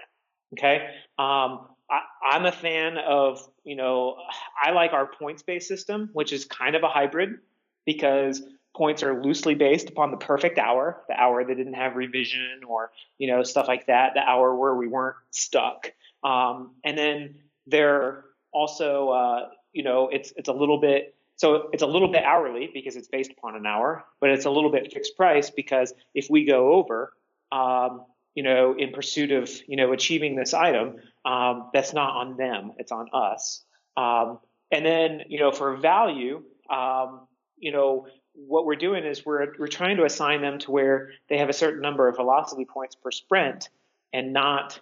[0.54, 0.86] Okay.
[1.18, 4.16] Um, I, am a fan of, you know,
[4.62, 7.38] I like our points based system, which is kind of a hybrid
[7.84, 8.42] because
[8.76, 12.92] points are loosely based upon the perfect hour, the hour that didn't have revision or
[13.18, 15.92] you know stuff like that, the hour where we weren't stuck.
[16.22, 17.34] Um, and then
[17.66, 22.22] they're also uh, you know it's it's a little bit so it's a little bit
[22.22, 25.94] hourly because it's based upon an hour, but it's a little bit fixed price because
[26.14, 27.14] if we go over,
[27.50, 32.36] um, you know, in pursuit of you know achieving this item, um, that's not on
[32.36, 33.64] them, it's on us.
[33.96, 34.38] Um,
[34.70, 37.26] and then you know for value, um,
[37.56, 41.38] you know what we're doing is we're we're trying to assign them to where they
[41.38, 43.70] have a certain number of velocity points per sprint
[44.12, 44.78] and not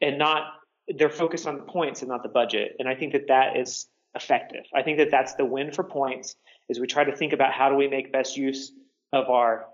[0.00, 0.44] and not
[0.96, 3.86] they're focused on the points and not the budget and i think that that is
[4.14, 6.36] effective i think that that's the win for points
[6.68, 8.72] is we try to think about how do we make best use
[9.12, 9.66] of our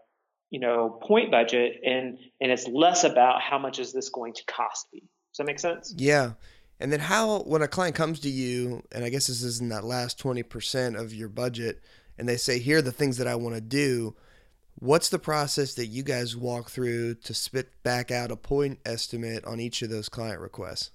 [0.50, 4.44] you know point budget and and it's less about how much is this going to
[4.44, 6.32] cost me does that make sense yeah
[6.78, 9.70] and then how when a client comes to you and i guess this is in
[9.70, 11.82] that last 20% of your budget
[12.18, 14.14] and they say, here are the things that I want to do.
[14.78, 19.44] What's the process that you guys walk through to spit back out a point estimate
[19.44, 20.90] on each of those client requests?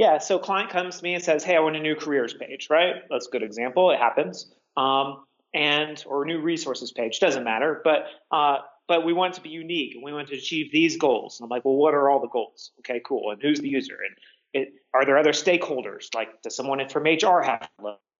[0.00, 2.68] Yeah, so client comes to me and says, "Hey, I want a new careers page."
[2.70, 3.02] Right?
[3.10, 3.90] That's a good example.
[3.90, 4.50] It happens.
[4.74, 9.50] Um, and or new resources page doesn't matter, but uh, but we want to be
[9.50, 11.38] unique and we want to achieve these goals.
[11.38, 12.70] And I'm like, well, what are all the goals?
[12.78, 13.30] Okay, cool.
[13.30, 13.98] And who's the user?
[14.06, 14.16] And
[14.62, 16.14] it, are there other stakeholders?
[16.14, 17.68] Like, does someone from HR have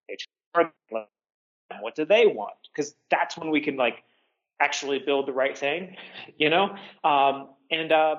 [0.06, 0.28] page?
[0.52, 2.52] What do they want?
[2.74, 4.02] Because that's when we can like
[4.60, 5.96] actually build the right thing,
[6.36, 6.76] you know?
[7.04, 8.16] Um, and uh,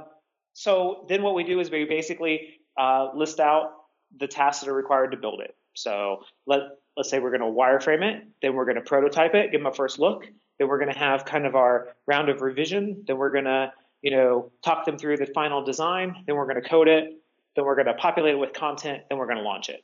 [0.54, 3.74] so then what we do is we basically uh, list out
[4.20, 5.56] the tasks that are required to build it.
[5.74, 6.62] So let
[6.98, 9.68] let's say we're going to wireframe it, then we're going to prototype it, give them
[9.68, 10.28] a first look,
[10.60, 13.72] then we're going to have kind of our round of revision, then we're going to
[14.02, 16.24] you know, talk them through the final design.
[16.26, 17.18] Then we're going to code it.
[17.56, 19.04] Then we're going to populate it with content.
[19.10, 19.84] Then we're going to launch it.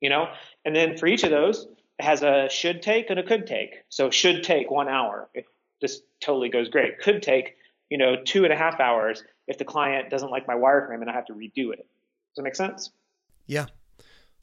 [0.00, 0.28] You know,
[0.64, 1.66] and then for each of those,
[1.98, 3.76] it has a should take and a could take.
[3.88, 5.46] So should take one hour if
[5.80, 7.00] this totally goes great.
[7.00, 7.56] Could take,
[7.88, 11.08] you know, two and a half hours if the client doesn't like my wireframe and
[11.08, 11.86] I have to redo it.
[12.36, 12.90] Does that make sense?
[13.46, 13.66] Yeah.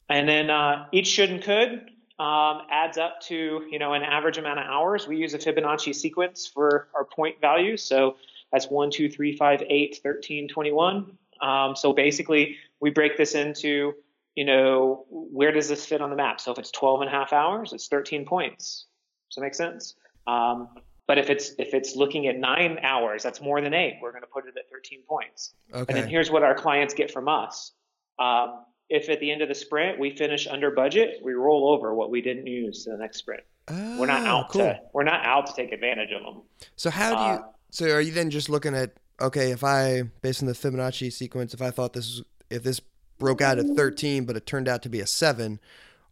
[0.08, 4.36] And then uh, each should and could um, adds up to you know an average
[4.36, 5.06] amount of hours.
[5.06, 7.84] We use a Fibonacci sequence for our point values.
[7.84, 8.16] So
[8.52, 11.18] that's 1, 2, 3, 5, 8, 13, 21.
[11.40, 13.94] Um, so basically, we break this into,
[14.34, 16.40] you know, where does this fit on the map?
[16.40, 18.86] So if it's 12 and a half hours, it's 13 points.
[19.30, 19.94] Does that make sense?
[20.26, 20.68] Um,
[21.06, 23.98] but if it's if it's looking at nine hours, that's more than eight.
[24.00, 25.54] We're going to put it at 13 points.
[25.72, 25.84] Okay.
[25.88, 27.72] And then here's what our clients get from us.
[28.18, 31.94] Um, if at the end of the sprint we finish under budget, we roll over
[31.94, 33.42] what we didn't use to the next sprint.
[33.68, 34.62] Oh, we're not oh, out cool.
[34.62, 36.42] to we're not out to take advantage of them.
[36.76, 37.40] So how do you?
[37.40, 41.12] Uh, so are you then just looking at okay, if I based on the Fibonacci
[41.12, 42.80] sequence, if I thought this if this
[43.18, 45.60] broke out at 13, but it turned out to be a seven,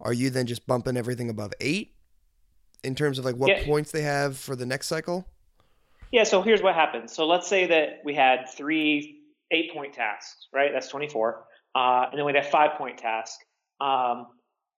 [0.01, 1.95] are you then just bumping everything above eight
[2.85, 3.65] in terms of like what yeah.
[3.65, 5.27] points they have for the next cycle?
[6.11, 6.25] Yeah.
[6.25, 7.15] So here's what happens.
[7.15, 10.71] So let's say that we had three eight point tasks, right?
[10.73, 11.45] That's 24.
[11.75, 13.41] Uh, and then we had a five point task.
[13.81, 14.27] Um,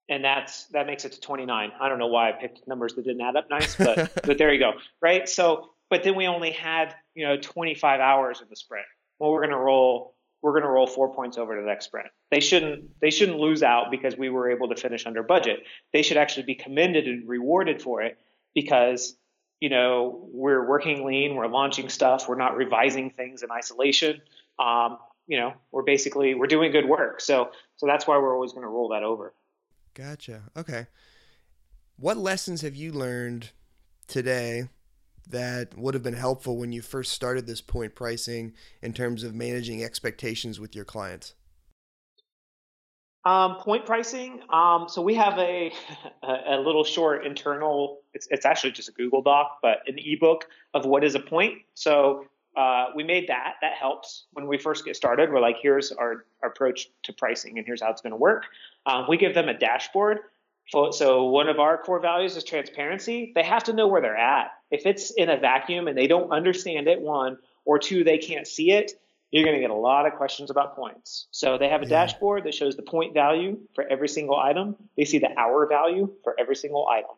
[0.08, 1.72] and that's that makes it to 29.
[1.80, 4.52] I don't know why I picked numbers that didn't add up nice, but but there
[4.52, 5.28] you go, right?
[5.28, 8.86] So, but then we only had you know 25 hours of the sprint.
[9.18, 12.08] Well, we're gonna roll we're gonna roll four points over to the next sprint.
[12.30, 15.60] They shouldn't they shouldn't lose out because we were able to finish under budget.
[15.92, 18.18] They should actually be commended and rewarded for it
[18.54, 19.16] because
[19.60, 24.20] you know we're working lean, we're launching stuff, we're not revising things in isolation.
[24.58, 27.20] Um, you know, we're basically we're doing good work.
[27.20, 29.34] So so that's why we're always going to roll that over.
[29.94, 30.42] Gotcha.
[30.56, 30.86] Okay.
[31.96, 33.50] What lessons have you learned
[34.08, 34.68] today
[35.28, 39.34] that would have been helpful when you first started this point pricing in terms of
[39.34, 41.34] managing expectations with your clients?
[43.24, 44.40] Um, point pricing.
[44.50, 45.72] Um, so we have a,
[46.22, 48.00] a, a little short internal.
[48.12, 51.54] It's it's actually just a Google Doc, but an ebook of what is a point.
[51.74, 53.54] So uh, we made that.
[53.60, 55.32] That helps when we first get started.
[55.32, 58.44] We're like, here's our, our approach to pricing, and here's how it's going to work.
[58.86, 60.18] Um, we give them a dashboard.
[60.92, 63.32] So one of our core values is transparency.
[63.34, 64.52] They have to know where they're at.
[64.70, 67.36] If it's in a vacuum and they don't understand it, one
[67.66, 68.92] or two, they can't see it.
[69.30, 71.26] You're going to get a lot of questions about points.
[71.32, 72.06] So they have a yeah.
[72.06, 74.76] dashboard that shows the point value for every single item.
[74.96, 77.10] They see the hour value for every single item,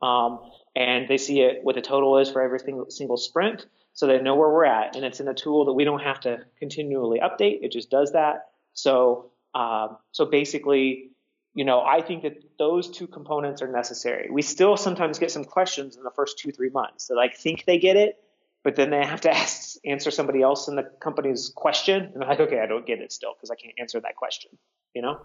[0.00, 4.06] um, and they see it what the total is for every single, single sprint so
[4.08, 4.96] they know where we're at.
[4.96, 7.60] And it's in a tool that we don't have to continually update.
[7.62, 8.48] It just does that.
[8.74, 11.12] So, um, so basically,
[11.54, 14.28] you know, I think that those two components are necessary.
[14.30, 17.64] We still sometimes get some questions in the first two, three months that like think
[17.66, 18.16] they get it,
[18.64, 22.02] but then they have to ask, answer somebody else in the company's question.
[22.02, 24.50] And they're like, okay, I don't get it still because I can't answer that question,
[24.92, 25.20] you know?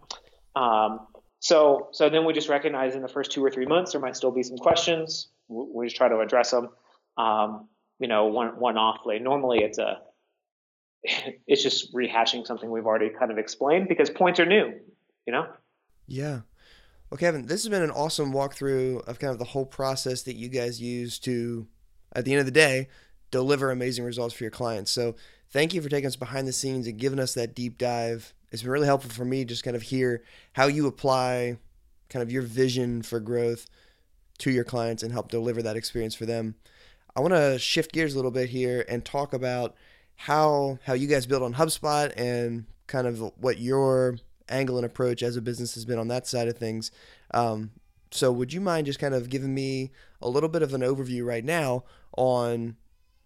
[0.56, 1.08] Um,
[1.40, 4.16] so, so then we just recognize in the first two or three months, there might
[4.16, 5.30] still be some questions.
[5.48, 6.70] We just try to address them.
[7.18, 7.68] Um,
[8.00, 9.20] you know, one one offly.
[9.20, 10.00] Normally, it's a
[11.48, 14.74] it's just rehashing something we've already kind of explained because points are new.
[15.26, 15.48] You know.
[16.08, 16.42] Yeah.
[17.10, 20.36] Well, Kevin, this has been an awesome walkthrough of kind of the whole process that
[20.36, 21.68] you guys use to,
[22.16, 22.88] at the end of the day,
[23.32, 24.92] deliver amazing results for your clients.
[24.92, 25.16] So,
[25.50, 28.34] thank you for taking us behind the scenes and giving us that deep dive.
[28.52, 31.58] It's been really helpful for me just kind of hear how you apply
[32.10, 33.68] kind of your vision for growth
[34.40, 36.56] to your clients and help deliver that experience for them.
[37.16, 39.76] I want to shift gears a little bit here and talk about
[40.16, 44.18] how how you guys build on HubSpot and kind of what your
[44.50, 46.92] angle and approach as a business has been on that side of things.
[47.34, 47.72] Um,
[48.12, 49.92] so, would you mind just kind of giving me
[50.22, 51.84] a little bit of an overview right now
[52.18, 52.76] on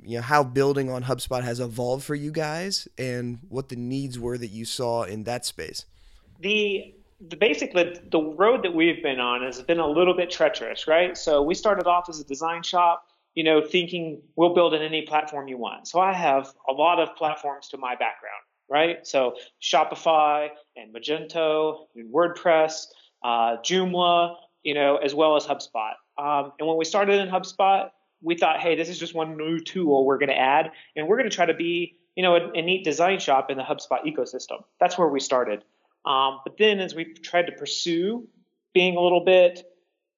[0.04, 4.20] you know how building on HubSpot has evolved for you guys and what the needs
[4.20, 5.86] were that you saw in that space?
[6.40, 6.94] The
[7.30, 11.18] the basically the road that we've been on has been a little bit treacherous, right?
[11.18, 15.02] So we started off as a design shop you know, thinking we'll build in any
[15.04, 15.88] platform you want.
[15.88, 19.06] So I have a lot of platforms to my background, right?
[19.06, 22.86] So Shopify and Magento and WordPress,
[23.24, 25.94] uh, Joomla, you know, as well as HubSpot.
[26.18, 27.90] Um, and when we started in HubSpot,
[28.22, 31.18] we thought, hey, this is just one new tool we're going to add, and we're
[31.18, 34.06] going to try to be, you know, a, a, neat design shop in the HubSpot
[34.06, 34.64] ecosystem.
[34.80, 35.64] That's where we started.
[36.06, 38.28] Um, but then as we tried to pursue
[38.74, 39.64] being a little bit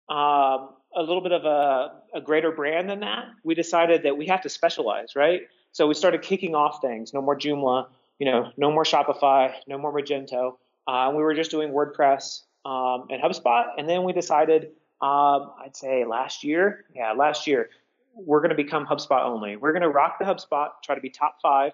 [0.09, 4.27] um, a little bit of a, a greater brand than that, we decided that we
[4.27, 5.41] have to specialize, right?
[5.71, 7.13] So we started kicking off things.
[7.13, 7.87] No more Joomla,
[8.19, 10.55] you know, no more Shopify, no more Magento.
[10.87, 15.75] Uh, we were just doing WordPress um, and HubSpot, and then we decided, um, I'd
[15.75, 17.69] say last year, yeah, last year,
[18.15, 19.57] we're going to become HubSpot only.
[19.57, 21.73] We're going to rock the HubSpot, try to be top five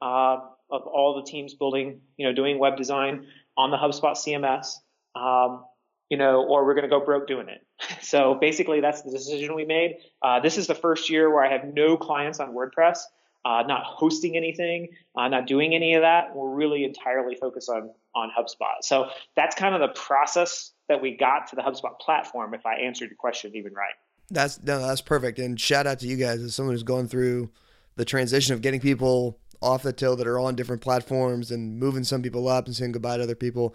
[0.00, 0.38] uh,
[0.70, 4.78] of all the teams building, you know, doing web design on the HubSpot CMS,
[5.14, 5.64] um,
[6.10, 7.66] you know, or we're going to go broke doing it.
[8.02, 9.96] So basically, that's the decision we made.
[10.22, 12.98] Uh, this is the first year where I have no clients on WordPress,
[13.44, 16.34] uh, not hosting anything, uh, not doing any of that.
[16.34, 18.82] We're really entirely focused on on HubSpot.
[18.82, 22.54] So that's kind of the process that we got to the HubSpot platform.
[22.54, 23.94] If I answered your question even right.
[24.30, 25.38] That's no, that's perfect.
[25.38, 27.50] And shout out to you guys as someone who's going through
[27.96, 32.04] the transition of getting people off the till that are on different platforms and moving
[32.04, 33.74] some people up and saying goodbye to other people.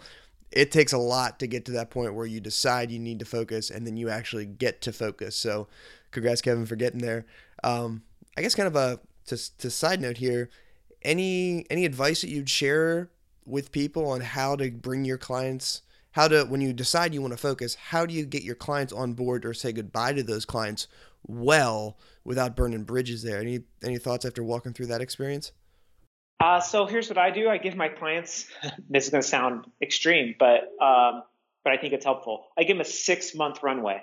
[0.50, 3.24] It takes a lot to get to that point where you decide you need to
[3.24, 5.36] focus and then you actually get to focus.
[5.36, 5.68] So,
[6.10, 7.26] congrats, Kevin, for getting there.
[7.62, 8.02] Um,
[8.36, 10.48] I guess kind of a to, to side note here,
[11.02, 13.10] any any advice that you'd share
[13.44, 15.82] with people on how to bring your clients
[16.12, 18.92] how to when you decide you want to focus how do you get your clients
[18.92, 20.86] on board or say goodbye to those clients
[21.26, 25.52] well without burning bridges there any any thoughts after walking through that experience
[26.40, 28.46] uh, so here's what i do i give my clients
[28.88, 31.22] this is going to sound extreme but um,
[31.64, 34.02] but i think it's helpful i give them a six month runway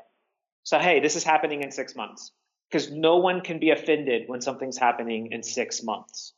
[0.63, 2.31] so hey this is happening in six months
[2.69, 6.33] because no one can be offended when something's happening in six months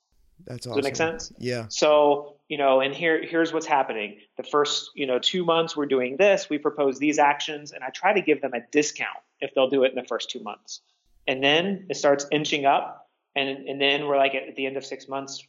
[0.45, 0.77] that's awesome.
[0.77, 1.33] Does that make sense?
[1.38, 1.65] Yeah.
[1.69, 4.19] So, you know, and here here's what's happening.
[4.38, 7.89] The first, you know, two months we're doing this, we propose these actions, and I
[7.89, 10.81] try to give them a discount if they'll do it in the first two months.
[11.27, 14.86] And then it starts inching up, and and then we're like at the end of
[14.86, 15.45] six months,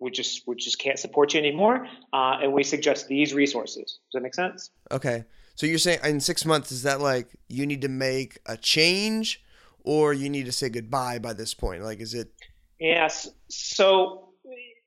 [0.00, 3.98] we just we just can't support you anymore, uh, and we suggest these resources.
[4.10, 4.70] Does that make sense?
[4.90, 5.24] Okay.
[5.54, 9.44] So you're saying in six months is that like you need to make a change,
[9.84, 11.82] or you need to say goodbye by this point?
[11.82, 12.32] Like, is it?
[12.78, 13.28] Yes.
[13.48, 14.30] So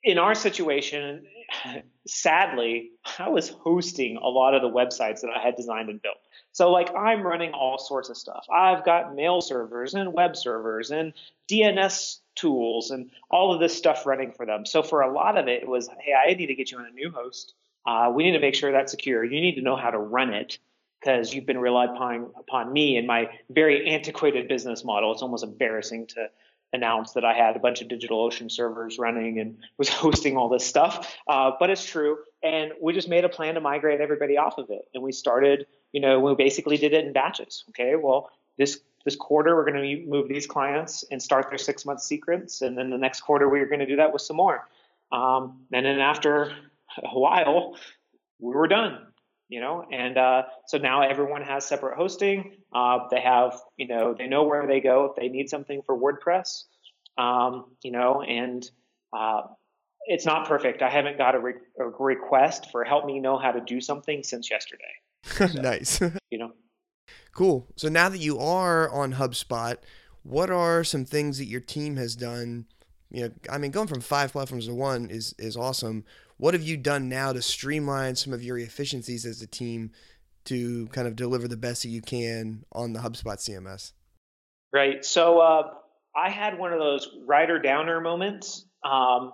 [0.03, 1.25] in our situation,
[2.07, 6.17] sadly, I was hosting a lot of the websites that I had designed and built.
[6.51, 8.45] So like I'm running all sorts of stuff.
[8.53, 11.13] I've got mail servers and web servers and
[11.49, 14.65] DNS tools and all of this stuff running for them.
[14.65, 16.85] So for a lot of it, it was, hey, I need to get you on
[16.85, 17.53] a new host.
[17.85, 19.23] Uh, we need to make sure that's secure.
[19.23, 20.57] You need to know how to run it
[20.99, 25.11] because you've been relied upon upon me and my very antiquated business model.
[25.11, 26.29] It's almost embarrassing to
[26.73, 30.65] announced that I had a bunch of DigitalOcean servers running and was hosting all this
[30.65, 31.15] stuff.
[31.27, 32.17] Uh, but it's true.
[32.41, 34.89] And we just made a plan to migrate everybody off of it.
[34.93, 37.63] And we started, you know, we basically did it in batches.
[37.69, 41.85] Okay, well, this this quarter we're going to move these clients and start their six
[41.85, 44.67] month secrets, and then the next quarter we're going to do that with some more.
[45.11, 46.53] Um, and then after
[47.03, 47.75] a while,
[48.39, 49.07] we were done
[49.49, 49.85] you know?
[49.91, 52.55] And uh, so now everyone has separate hosting.
[52.73, 55.95] Uh, they have you know they know where they go if they need something for
[55.95, 56.63] wordpress
[57.17, 58.21] um, you know?
[58.21, 58.69] And
[59.15, 59.43] uh,
[60.05, 60.81] it's not perfect.
[60.81, 64.23] I haven't got a, re- a, request for help me know how to do something
[64.23, 64.83] since yesterday.
[65.23, 66.01] So, nice.
[66.29, 66.51] you know
[67.33, 69.77] cool so now that you are on hubspot
[70.23, 72.65] what are some things that your team has done
[73.09, 76.03] you know i mean going from five platforms to one is is awesome
[76.37, 79.91] what have you done now to streamline some of your efficiencies as a team
[80.45, 83.93] to kind of deliver the best that you can on the HubSpot CMS?
[84.73, 85.05] Right.
[85.05, 85.69] So uh,
[86.15, 89.33] I had one of those writer downer moments um,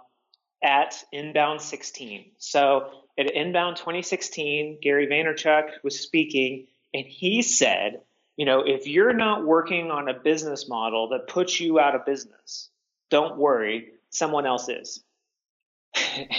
[0.64, 2.34] at Inbound 16.
[2.38, 8.02] So at Inbound 2016, Gary Vaynerchuk was speaking, and he said,
[8.38, 12.06] you know, if you're not working on a business model that puts you out of
[12.06, 12.70] business,
[13.10, 15.04] don't worry, someone else is.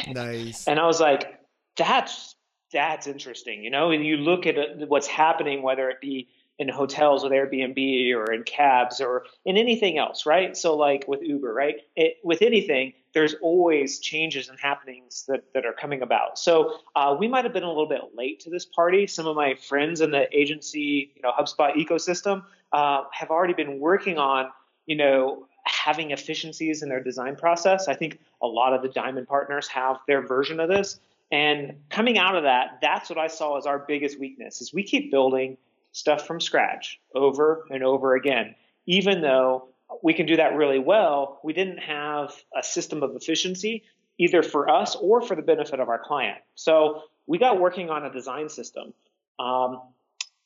[0.08, 0.66] nice.
[0.68, 1.40] and I was like,
[1.76, 2.34] that's
[2.72, 3.64] that's interesting.
[3.64, 7.32] You know, and you look at uh, what's happening, whether it be in hotels with
[7.32, 10.56] Airbnb or in cabs or in anything else, right?
[10.56, 11.76] So like with Uber, right?
[11.96, 16.38] It, with anything, there's always changes and happenings that, that are coming about.
[16.38, 19.06] So uh, we might have been a little bit late to this party.
[19.06, 23.80] Some of my friends in the agency, you know, HubSpot ecosystem uh, have already been
[23.80, 24.50] working on,
[24.86, 27.88] you know, having efficiencies in their design process.
[27.88, 31.00] I think a lot of the diamond partners have their version of this.
[31.32, 34.82] And coming out of that, that's what I saw as our biggest weakness is we
[34.82, 35.56] keep building
[35.92, 38.54] stuff from scratch over and over again.
[38.86, 39.68] Even though
[40.02, 43.84] we can do that really well, we didn't have a system of efficiency
[44.18, 46.38] either for us or for the benefit of our client.
[46.54, 48.92] So we got working on a design system.
[49.38, 49.80] Um,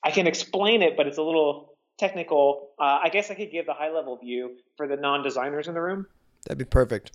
[0.05, 2.71] I can explain it, but it's a little technical.
[2.79, 5.75] Uh, I guess I could give the high level view for the non designers in
[5.75, 6.07] the room.
[6.45, 7.13] That'd be perfect.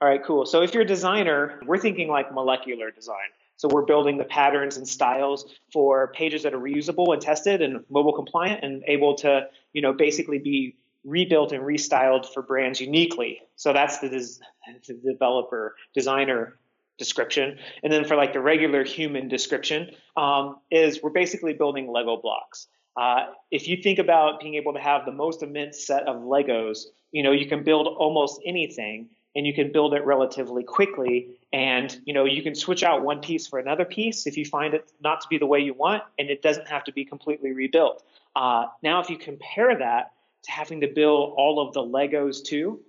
[0.00, 0.46] All right, cool.
[0.46, 3.28] So if you're a designer, we're thinking like molecular design.
[3.56, 7.84] So we're building the patterns and styles for pages that are reusable and tested and
[7.88, 13.40] mobile compliant and able to, you know, basically be rebuilt and restyled for brands uniquely.
[13.56, 14.40] So that's the, des-
[14.88, 16.58] the developer designer
[16.98, 17.58] description.
[17.82, 22.68] And then for like the regular human description um, is we're basically building Lego blocks.
[22.96, 26.84] Uh, if you think about being able to have the most immense set of Legos,
[27.10, 29.08] you know, you can build almost anything.
[29.36, 31.36] and you can build it relatively quickly.
[31.52, 34.74] And you know, you can switch out one piece for another piece if you find
[34.74, 37.52] it not to be the way you want, and it doesn't have to be completely
[37.52, 38.04] rebuilt.
[38.36, 40.12] Uh, now, if you compare that
[40.44, 42.80] to having to build all of the Legos too,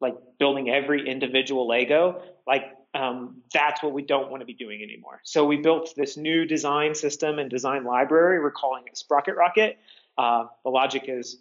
[0.00, 2.64] like building every individual Lego, like
[2.94, 5.20] um, that's what we don't want to be doing anymore.
[5.24, 8.40] So we built this new design system and design library.
[8.40, 9.78] We're calling it Sprocket Rocket.
[10.16, 11.38] Uh, the logic is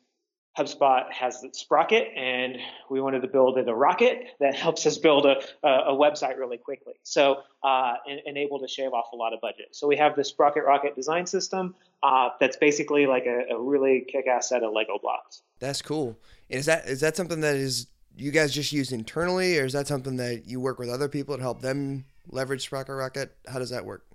[0.57, 2.57] HubSpot has Sprocket, and
[2.89, 6.57] we wanted to build a rocket that helps us build a, a, a website really
[6.57, 6.93] quickly.
[7.01, 9.69] So, uh, and, and, able to shave off a lot of budget.
[9.71, 11.73] So we have the Sprocket Rocket design system
[12.03, 15.41] uh, that's basically like a, a really kick-ass set of Lego blocks.
[15.59, 16.19] That's cool.
[16.49, 19.87] Is that is that something that is you guys just use internally, or is that
[19.87, 23.35] something that you work with other people to help them leverage Sprocket Rocket?
[23.47, 24.05] How does that work?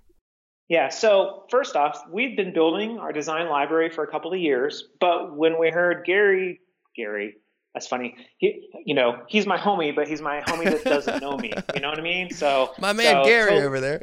[0.69, 4.83] Yeah, so first off, we've been building our design library for a couple of years,
[4.99, 6.61] but when we heard Gary,
[6.95, 7.37] Gary,
[7.73, 8.15] that's funny.
[8.37, 11.53] He, you know, he's my homie, but he's my homie that doesn't know me.
[11.73, 12.29] You know what I mean?
[12.31, 14.01] So my man so, Gary so, over there.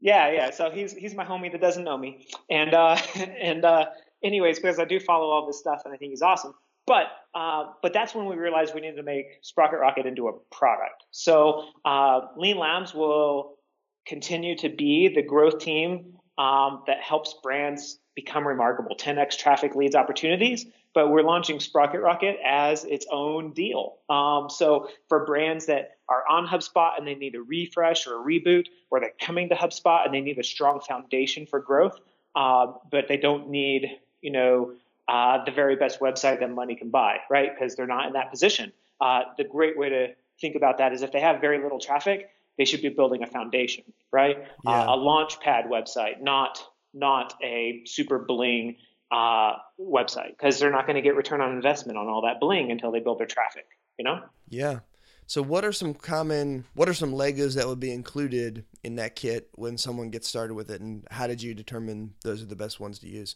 [0.00, 0.50] Yeah, yeah.
[0.50, 3.86] So he's he's my homie that doesn't know me, and uh, and uh,
[4.22, 6.52] anyways, because I do follow all this stuff, and I think he's awesome.
[6.86, 10.32] But uh, but that's when we realized we needed to make Sprocket Rocket into a
[10.54, 11.04] product.
[11.10, 13.55] So uh, Lean Labs will
[14.06, 18.96] continue to be the growth team um, that helps brands become remarkable.
[18.96, 23.98] 10x traffic leads opportunities but we're launching sprocket rocket as its own deal.
[24.08, 28.24] Um, so for brands that are on hubspot and they need a refresh or a
[28.24, 32.00] reboot or they're coming to hubspot and they need a strong foundation for growth
[32.34, 33.90] uh, but they don't need
[34.22, 34.72] you know
[35.06, 37.50] uh, the very best website that money can buy right?
[37.54, 38.72] Because they're not in that position.
[38.98, 40.08] Uh, the great way to
[40.40, 43.26] think about that is if they have very little traffic they should be building a
[43.26, 44.38] foundation, right?
[44.64, 44.70] Yeah.
[44.70, 46.62] Uh, a launchpad website, not
[46.94, 48.76] not a super bling
[49.10, 52.70] uh, website, because they're not going to get return on investment on all that bling
[52.70, 53.66] until they build their traffic.
[53.98, 54.20] You know?
[54.48, 54.80] Yeah.
[55.28, 59.16] So, what are some common, what are some Legos that would be included in that
[59.16, 62.56] kit when someone gets started with it, and how did you determine those are the
[62.56, 63.34] best ones to use?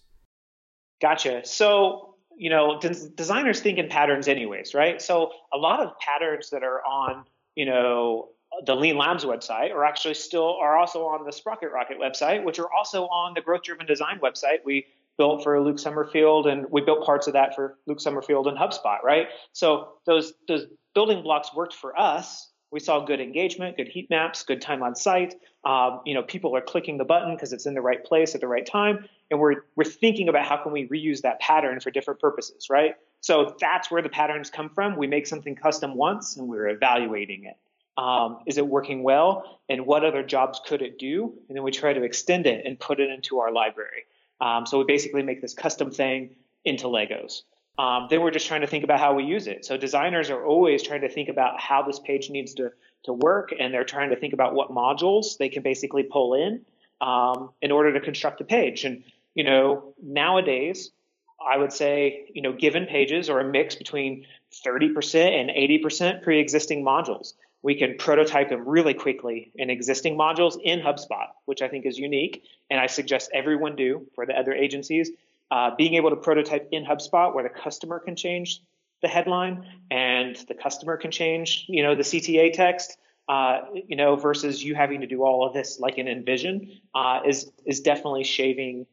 [1.02, 1.44] Gotcha.
[1.44, 5.02] So, you know, designers think in patterns, anyways, right?
[5.02, 7.24] So, a lot of patterns that are on,
[7.56, 8.28] you know,
[8.66, 12.58] the Lean Labs website are actually still are also on the Sprocket Rocket website, which
[12.58, 14.86] are also on the Growth Driven Design website we
[15.20, 19.02] built for Luke Summerfield, and we built parts of that for Luke Summerfield and HubSpot,
[19.04, 19.28] right?
[19.52, 22.48] So those those building blocks worked for us.
[22.72, 25.34] We saw good engagement, good heat maps, good time on site.
[25.64, 28.40] Um, you know, people are clicking the button because it's in the right place at
[28.40, 31.90] the right time, and we're we're thinking about how can we reuse that pattern for
[31.90, 32.94] different purposes, right?
[33.20, 34.96] So that's where the patterns come from.
[34.96, 37.56] We make something custom once, and we're evaluating it.
[38.00, 39.60] Um, is it working well?
[39.68, 41.34] And what other jobs could it do?
[41.48, 44.04] And then we try to extend it and put it into our library.
[44.40, 46.30] Um, so we basically make this custom thing
[46.64, 47.42] into Legos.
[47.78, 49.66] Um, then we're just trying to think about how we use it.
[49.66, 52.72] So designers are always trying to think about how this page needs to,
[53.04, 56.64] to work, and they're trying to think about what modules they can basically pull in
[57.02, 58.84] um, in order to construct a page.
[58.84, 60.90] And you know, nowadays,
[61.46, 64.24] I would say, you know, given pages are a mix between
[64.66, 70.80] 30% and 80% pre-existing modules we can prototype them really quickly in existing modules in
[70.80, 72.42] HubSpot, which I think is unique.
[72.70, 75.10] And I suggest everyone do for the other agencies.
[75.50, 78.60] Uh, being able to prototype in HubSpot where the customer can change
[79.02, 82.96] the headline and the customer can change, you know, the CTA text,
[83.28, 87.20] uh, you know, versus you having to do all of this like in InVision uh,
[87.26, 88.86] is is definitely shaving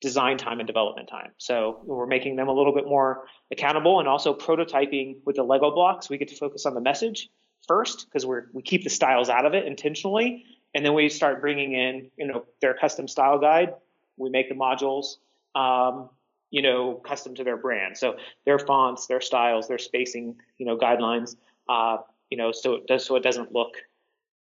[0.00, 1.30] design time and development time.
[1.36, 5.70] So we're making them a little bit more accountable and also prototyping with the Lego
[5.70, 6.08] blocks.
[6.08, 7.28] We get to focus on the message
[7.70, 10.44] first because we we keep the styles out of it intentionally,
[10.74, 13.74] and then we start bringing in you know their custom style guide.
[14.16, 15.18] We make the modules.
[15.54, 16.10] Um,
[16.52, 17.96] you know, custom to their brand.
[17.96, 21.36] So their fonts, their styles, their spacing, you know, guidelines,
[21.68, 21.98] uh,
[22.28, 23.74] you know, so it does so it doesn't look,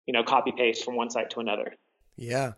[0.08, 1.76] you know, copy paste from one site to another.
[2.16, 2.54] Yeah.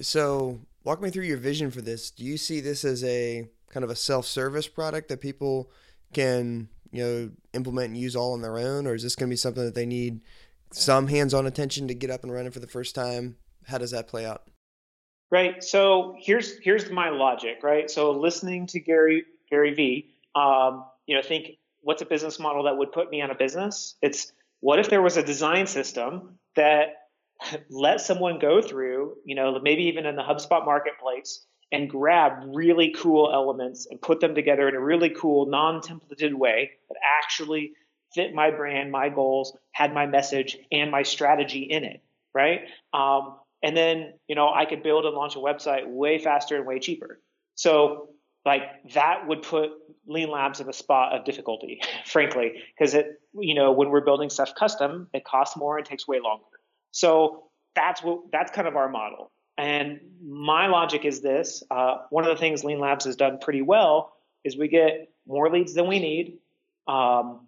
[0.00, 2.10] So walk me through your vision for this.
[2.10, 5.70] Do you see this as a kind of a self-service product that people
[6.14, 9.32] can you know implement and use all on their own, or is this going to
[9.32, 10.20] be something that they need
[10.72, 13.36] some hands-on attention to get up and running for the first time?
[13.66, 14.48] How does that play out?
[15.30, 15.62] Right.
[15.62, 17.58] So here's here's my logic.
[17.62, 17.90] Right.
[17.90, 22.76] So listening to Gary Gary V, um, you know, think what's a business model that
[22.76, 23.96] would put me on a business?
[24.02, 26.94] It's what if there was a design system that
[27.70, 32.94] let someone go through, you know, maybe even in the HubSpot marketplace and grab really
[32.96, 37.72] cool elements and put them together in a really cool non-templated way that actually
[38.14, 42.02] fit my brand, my goals, had my message and my strategy in it,
[42.34, 42.60] right?
[42.92, 46.66] Um, and then, you know, I could build and launch a website way faster and
[46.66, 47.20] way cheaper.
[47.56, 48.10] So
[48.44, 48.62] like
[48.94, 49.70] that would put
[50.06, 54.30] Lean Labs in a spot of difficulty, frankly, because it, you know, when we're building
[54.30, 56.44] stuff custom, it costs more and takes way longer.
[56.92, 59.32] So that's what that's kind of our model.
[59.58, 63.62] And my logic is this: uh, one of the things Lean Labs has done pretty
[63.62, 64.12] well
[64.44, 66.38] is we get more leads than we need,
[66.86, 67.40] um,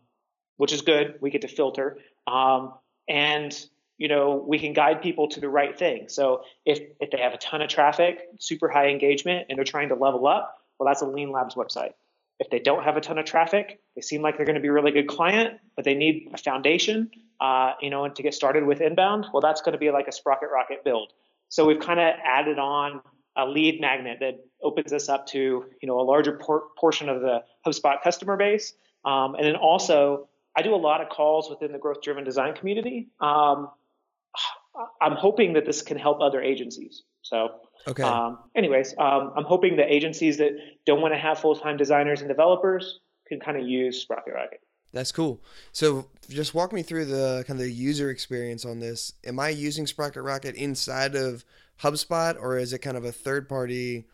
[0.57, 1.17] which is good.
[1.21, 2.75] We get to filter, um,
[3.09, 3.55] and
[3.99, 6.09] you know we can guide people to the right thing.
[6.09, 9.91] So if if they have a ton of traffic, super high engagement, and they're trying
[9.91, 11.93] to level up, well, that's a Lean Labs website.
[12.39, 14.69] If they don't have a ton of traffic, they seem like they're going to be
[14.69, 18.33] a really good client, but they need a foundation, uh, you know, and to get
[18.33, 21.13] started with inbound, well, that's going to be like a Sprocket Rocket build.
[21.49, 23.01] So we've kind of added on
[23.37, 27.21] a lead magnet that opens us up to, you know, a larger por- portion of
[27.21, 28.75] the HubSpot customer base.
[29.05, 32.55] Um, and then also, I do a lot of calls within the growth driven design
[32.55, 33.09] community.
[33.21, 33.71] Um,
[35.01, 37.03] I'm hoping that this can help other agencies.
[37.23, 38.03] So Okay.
[38.03, 40.53] Um, anyways, um, I'm hoping that agencies that
[40.85, 44.61] don't want to have full time designers and developers can kind of use Sprocket Rocket.
[44.93, 45.43] That's cool.
[45.73, 49.13] So just walk me through the kind of the user experience on this.
[49.25, 51.45] Am I using Sprocket Rocket inside of
[51.83, 54.07] HubSpot or is it kind of a third party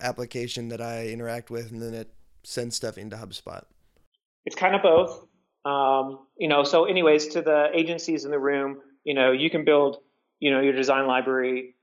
[0.00, 2.12] application that I interact with and then it
[2.42, 3.64] sends stuff into HubSpot?
[4.46, 5.26] It's kind of both.
[5.64, 9.64] Um, you know, so anyways, to the agencies in the room, you know, you can
[9.64, 9.98] build,
[10.38, 11.74] you know, your design library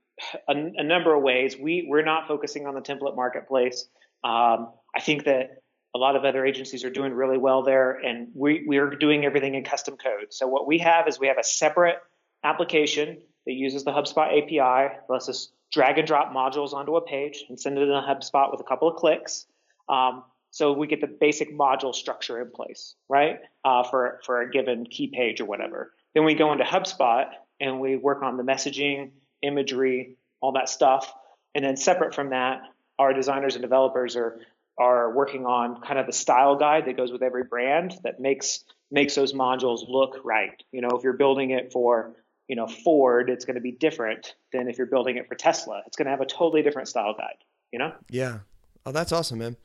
[0.48, 1.56] a, a, number of ways.
[1.56, 3.86] We we're not focusing on the template marketplace.
[4.24, 5.62] Um, I think that
[5.94, 9.24] a lot of other agencies are doing really well there, and we we are doing
[9.24, 10.26] everything in custom code.
[10.30, 11.98] So what we have is we have a separate
[12.44, 17.44] application that uses the HubSpot API, lets us drag and drop modules onto a page
[17.48, 19.46] and send it in a HubSpot with a couple of clicks.
[19.88, 24.50] Um, so we get the basic module structure in place, right, uh, for for a
[24.50, 25.92] given key page or whatever.
[26.14, 27.26] Then we go into HubSpot
[27.60, 29.10] and we work on the messaging
[29.42, 31.12] imagery, all that stuff.
[31.54, 32.62] And then separate from that,
[32.98, 34.40] our designers and developers are
[34.78, 38.64] are working on kind of the style guide that goes with every brand that makes
[38.90, 40.62] makes those modules look right.
[40.72, 42.14] You know, if you're building it for
[42.48, 45.82] you know Ford, it's going to be different than if you're building it for Tesla.
[45.86, 47.36] It's going to have a totally different style guide.
[47.72, 47.92] You know?
[48.08, 48.38] Yeah.
[48.86, 49.56] Oh, that's awesome, man.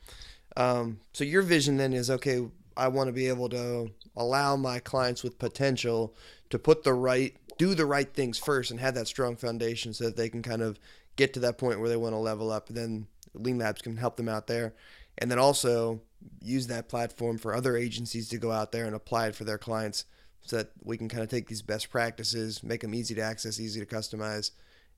[0.56, 2.46] Um, so your vision then is okay.
[2.76, 6.14] I want to be able to allow my clients with potential
[6.50, 10.04] to put the right do the right things first and have that strong foundation so
[10.04, 10.78] that they can kind of
[11.16, 12.68] get to that point where they want to level up.
[12.68, 14.74] And then Lean Labs can help them out there.
[15.18, 16.02] And then also
[16.40, 19.58] use that platform for other agencies to go out there and apply it for their
[19.58, 20.04] clients
[20.40, 23.60] so that we can kind of take these best practices, make them easy to access,
[23.60, 24.50] easy to customize,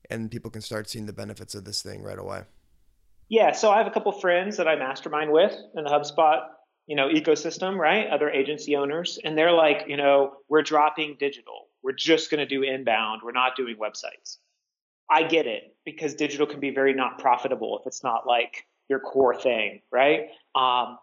[0.09, 2.43] and people can start seeing the benefits of this thing right away.
[3.29, 6.41] Yeah, so I have a couple friends that I mastermind with in the HubSpot,
[6.85, 8.07] you know, ecosystem, right?
[8.07, 12.45] Other agency owners, and they're like, you know, we're dropping digital we're just going to
[12.45, 13.21] do inbound.
[13.23, 14.39] We're not doing websites.
[15.09, 18.99] I get it because digital can be very not profitable if it's not like your
[18.99, 20.29] core thing, right?
[20.55, 20.97] Um,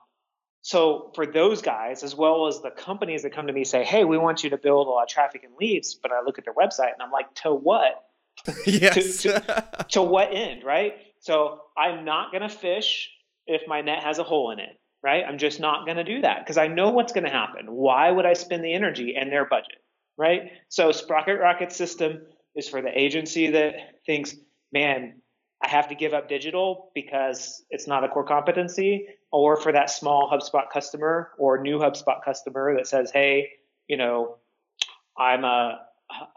[0.63, 4.05] so for those guys, as well as the companies that come to me say, "Hey,
[4.05, 6.45] we want you to build a lot of traffic and leads," but I look at
[6.45, 8.05] their website and I'm like, "To what?
[8.67, 9.23] yes.
[9.23, 13.11] to, to, to what end, right?" So I'm not going to fish
[13.47, 15.25] if my net has a hole in it, right?
[15.27, 17.67] I'm just not going to do that because I know what's going to happen.
[17.67, 19.85] Why would I spend the energy and their budget?
[20.17, 20.53] right?
[20.69, 22.23] So Sprocket Rocket system
[22.55, 23.75] is for the agency that
[24.07, 24.35] thinks,
[24.73, 25.21] man,
[25.65, 29.89] I have to give up digital because it's not a core competency, or for that
[29.89, 33.53] small HubSpot customer or new HubSpot customer that says, hey,
[33.89, 34.37] you know,
[35.19, 35.79] I'm uh, a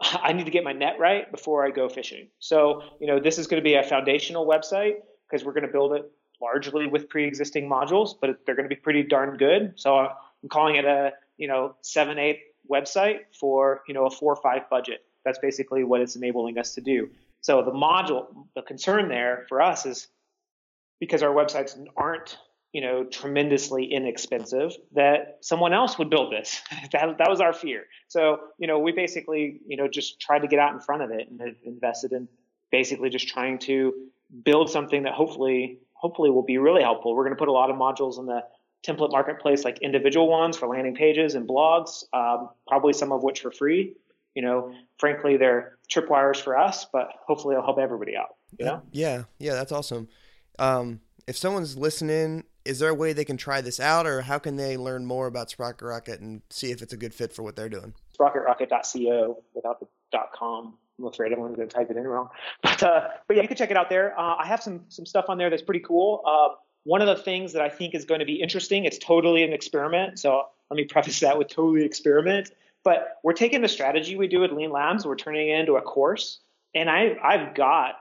[0.00, 2.28] I need to get my net right before I go fishing.
[2.38, 4.96] So, you know, this is going to be a foundational website
[5.28, 6.10] because we're going to build it
[6.40, 9.74] largely with pre-existing modules, but they're going to be pretty darn good.
[9.76, 14.10] So uh, I'm calling it a, you know, seven, eight website for you know a
[14.10, 15.04] four five budget.
[15.24, 17.10] That's basically what it's enabling us to do.
[17.40, 20.08] So the module, the concern there for us is
[21.00, 22.36] because our websites aren't
[22.72, 26.60] you know tremendously inexpensive that someone else would build this.
[26.92, 27.84] that, that was our fear.
[28.08, 31.10] So you know we basically you know just tried to get out in front of
[31.10, 32.28] it and have invested in
[32.70, 33.94] basically just trying to
[34.44, 37.14] build something that hopefully hopefully will be really helpful.
[37.14, 38.42] We're going to put a lot of modules in the
[38.86, 43.40] template marketplace, like individual ones for landing pages and blogs, um, probably some of which
[43.40, 43.94] for free.
[44.34, 48.36] You know, frankly, they're tripwires for us, but hopefully it'll help everybody out.
[48.58, 48.82] You know?
[48.92, 50.08] Yeah, yeah, that's awesome.
[50.58, 54.38] Um, if someone's listening, is there a way they can try this out, or how
[54.38, 57.42] can they learn more about Sprocket Rocket and see if it's a good fit for
[57.42, 57.94] what they're doing?
[58.18, 60.74] SprocketRocket.co without the dot .com.
[60.98, 62.28] I'm afraid I'm going to type it in wrong,
[62.62, 64.18] but uh, but yeah, you can check it out there.
[64.18, 66.22] Uh, I have some some stuff on there that's pretty cool.
[66.26, 69.42] Uh, one of the things that I think is going to be interesting, it's totally
[69.42, 70.18] an experiment.
[70.18, 72.50] So let me preface that with totally experiment.
[72.88, 75.82] But we're taking the strategy we do at Lean Labs, we're turning it into a
[75.82, 76.40] course.
[76.74, 77.96] And I, I've got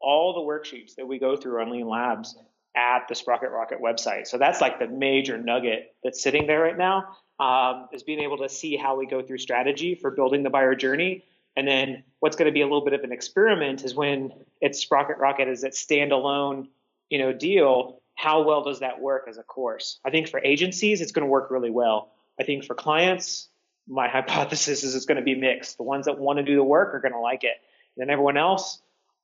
[0.00, 2.34] all the worksheets that we go through on Lean Labs
[2.74, 4.26] at the Sprocket Rocket website.
[4.26, 8.38] So that's like the major nugget that's sitting there right now um, is being able
[8.38, 11.22] to see how we go through strategy for building the buyer journey.
[11.54, 14.80] And then what's going to be a little bit of an experiment is when it's
[14.80, 16.68] Sprocket Rocket as its standalone,
[17.10, 18.00] you know, deal.
[18.14, 20.00] How well does that work as a course?
[20.06, 22.12] I think for agencies, it's going to work really well.
[22.40, 23.48] I think for clients,
[23.86, 25.76] my hypothesis is it's going to be mixed.
[25.76, 27.56] The ones that want to do the work are going to like it.
[27.96, 28.80] And then everyone else,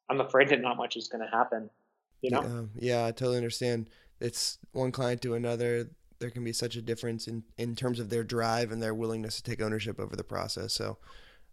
[0.08, 1.70] I'm afraid that not much is going to happen.
[2.20, 2.68] You know?
[2.76, 3.90] Yeah, yeah, I totally understand.
[4.20, 5.90] It's one client to another.
[6.20, 9.36] There can be such a difference in, in terms of their drive and their willingness
[9.36, 10.72] to take ownership over the process.
[10.72, 10.98] So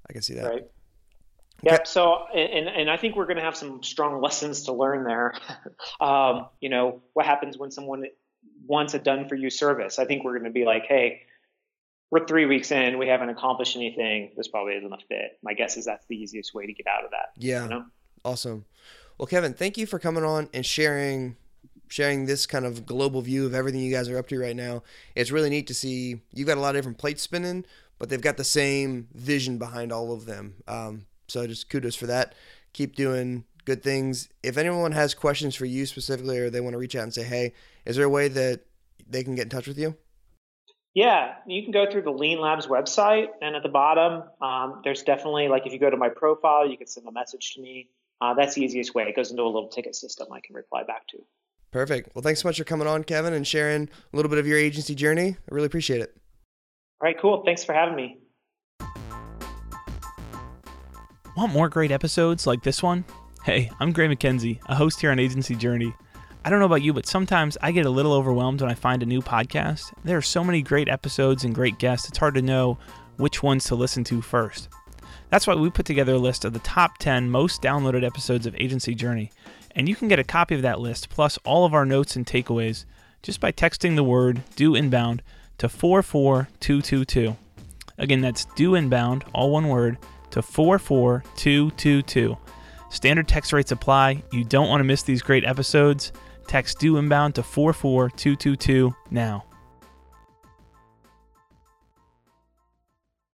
[0.08, 0.46] I can see that.
[0.46, 0.68] Right.
[1.64, 1.88] Yep.
[1.88, 5.34] So, and, and I think we're going to have some strong lessons to learn there.
[6.00, 8.06] um, you know, what happens when someone
[8.66, 10.00] wants a done for you service?
[10.00, 11.24] I think we're going to be like, hey,
[12.12, 14.32] we're three weeks in, we haven't accomplished anything.
[14.36, 15.38] This probably isn't a fit.
[15.44, 17.34] My guess is that's the easiest way to get out of that.
[17.38, 17.64] Yeah.
[17.64, 17.86] You know?
[18.26, 18.66] Awesome.
[19.18, 21.36] Well, Kevin, thank you for coming on and sharing
[21.90, 24.84] sharing this kind of global view of everything you guys are up to right now.
[25.16, 27.66] It's really neat to see you've got a lot of different plates spinning,
[27.98, 30.56] but they've got the same vision behind all of them.
[30.68, 32.36] Um, so just kudos for that.
[32.74, 34.30] Keep doing good things.
[34.44, 37.24] If anyone has questions for you specifically, or they want to reach out and say,
[37.24, 37.54] "Hey,
[37.86, 38.62] is there a way that
[39.08, 39.96] they can get in touch with you?"
[40.96, 45.04] Yeah, you can go through the Lean Labs website, and at the bottom, um, there's
[45.04, 47.90] definitely like if you go to my profile, you can send a message to me.
[48.22, 49.04] Uh, that's the easiest way.
[49.04, 51.20] It goes into a little ticket system I can reply back to.
[51.72, 52.10] Perfect.
[52.16, 54.58] Well, thanks so much for coming on, Kevin, and sharing a little bit of your
[54.58, 55.38] agency journey.
[55.40, 56.16] I really appreciate it.
[57.02, 57.44] All right, cool.
[57.46, 58.18] Thanks for having me.
[61.38, 63.06] Want more great episodes like this one?
[63.46, 65.94] Hey, I'm Gray MacKenzie, a host here on Agency Journey.
[66.44, 69.04] I don't know about you, but sometimes I get a little overwhelmed when I find
[69.04, 69.92] a new podcast.
[70.06, 72.78] There are so many great episodes and great guests, it's hard to know
[73.18, 74.70] which ones to listen to first.
[75.30, 78.56] That's why we put together a list of the top 10 most downloaded episodes of
[78.58, 79.32] Agency Journey.
[79.76, 82.26] And you can get a copy of that list plus all of our notes and
[82.26, 82.86] takeaways
[83.22, 85.22] just by texting the word do inbound
[85.58, 87.36] to 44222.
[87.98, 89.98] Again, that's do inbound, all one word,
[90.32, 92.38] to 44222.
[92.90, 94.24] Standard text rates apply.
[94.32, 96.14] You don't want to miss these great episodes.
[96.50, 99.49] Text do inbound to 44222 now.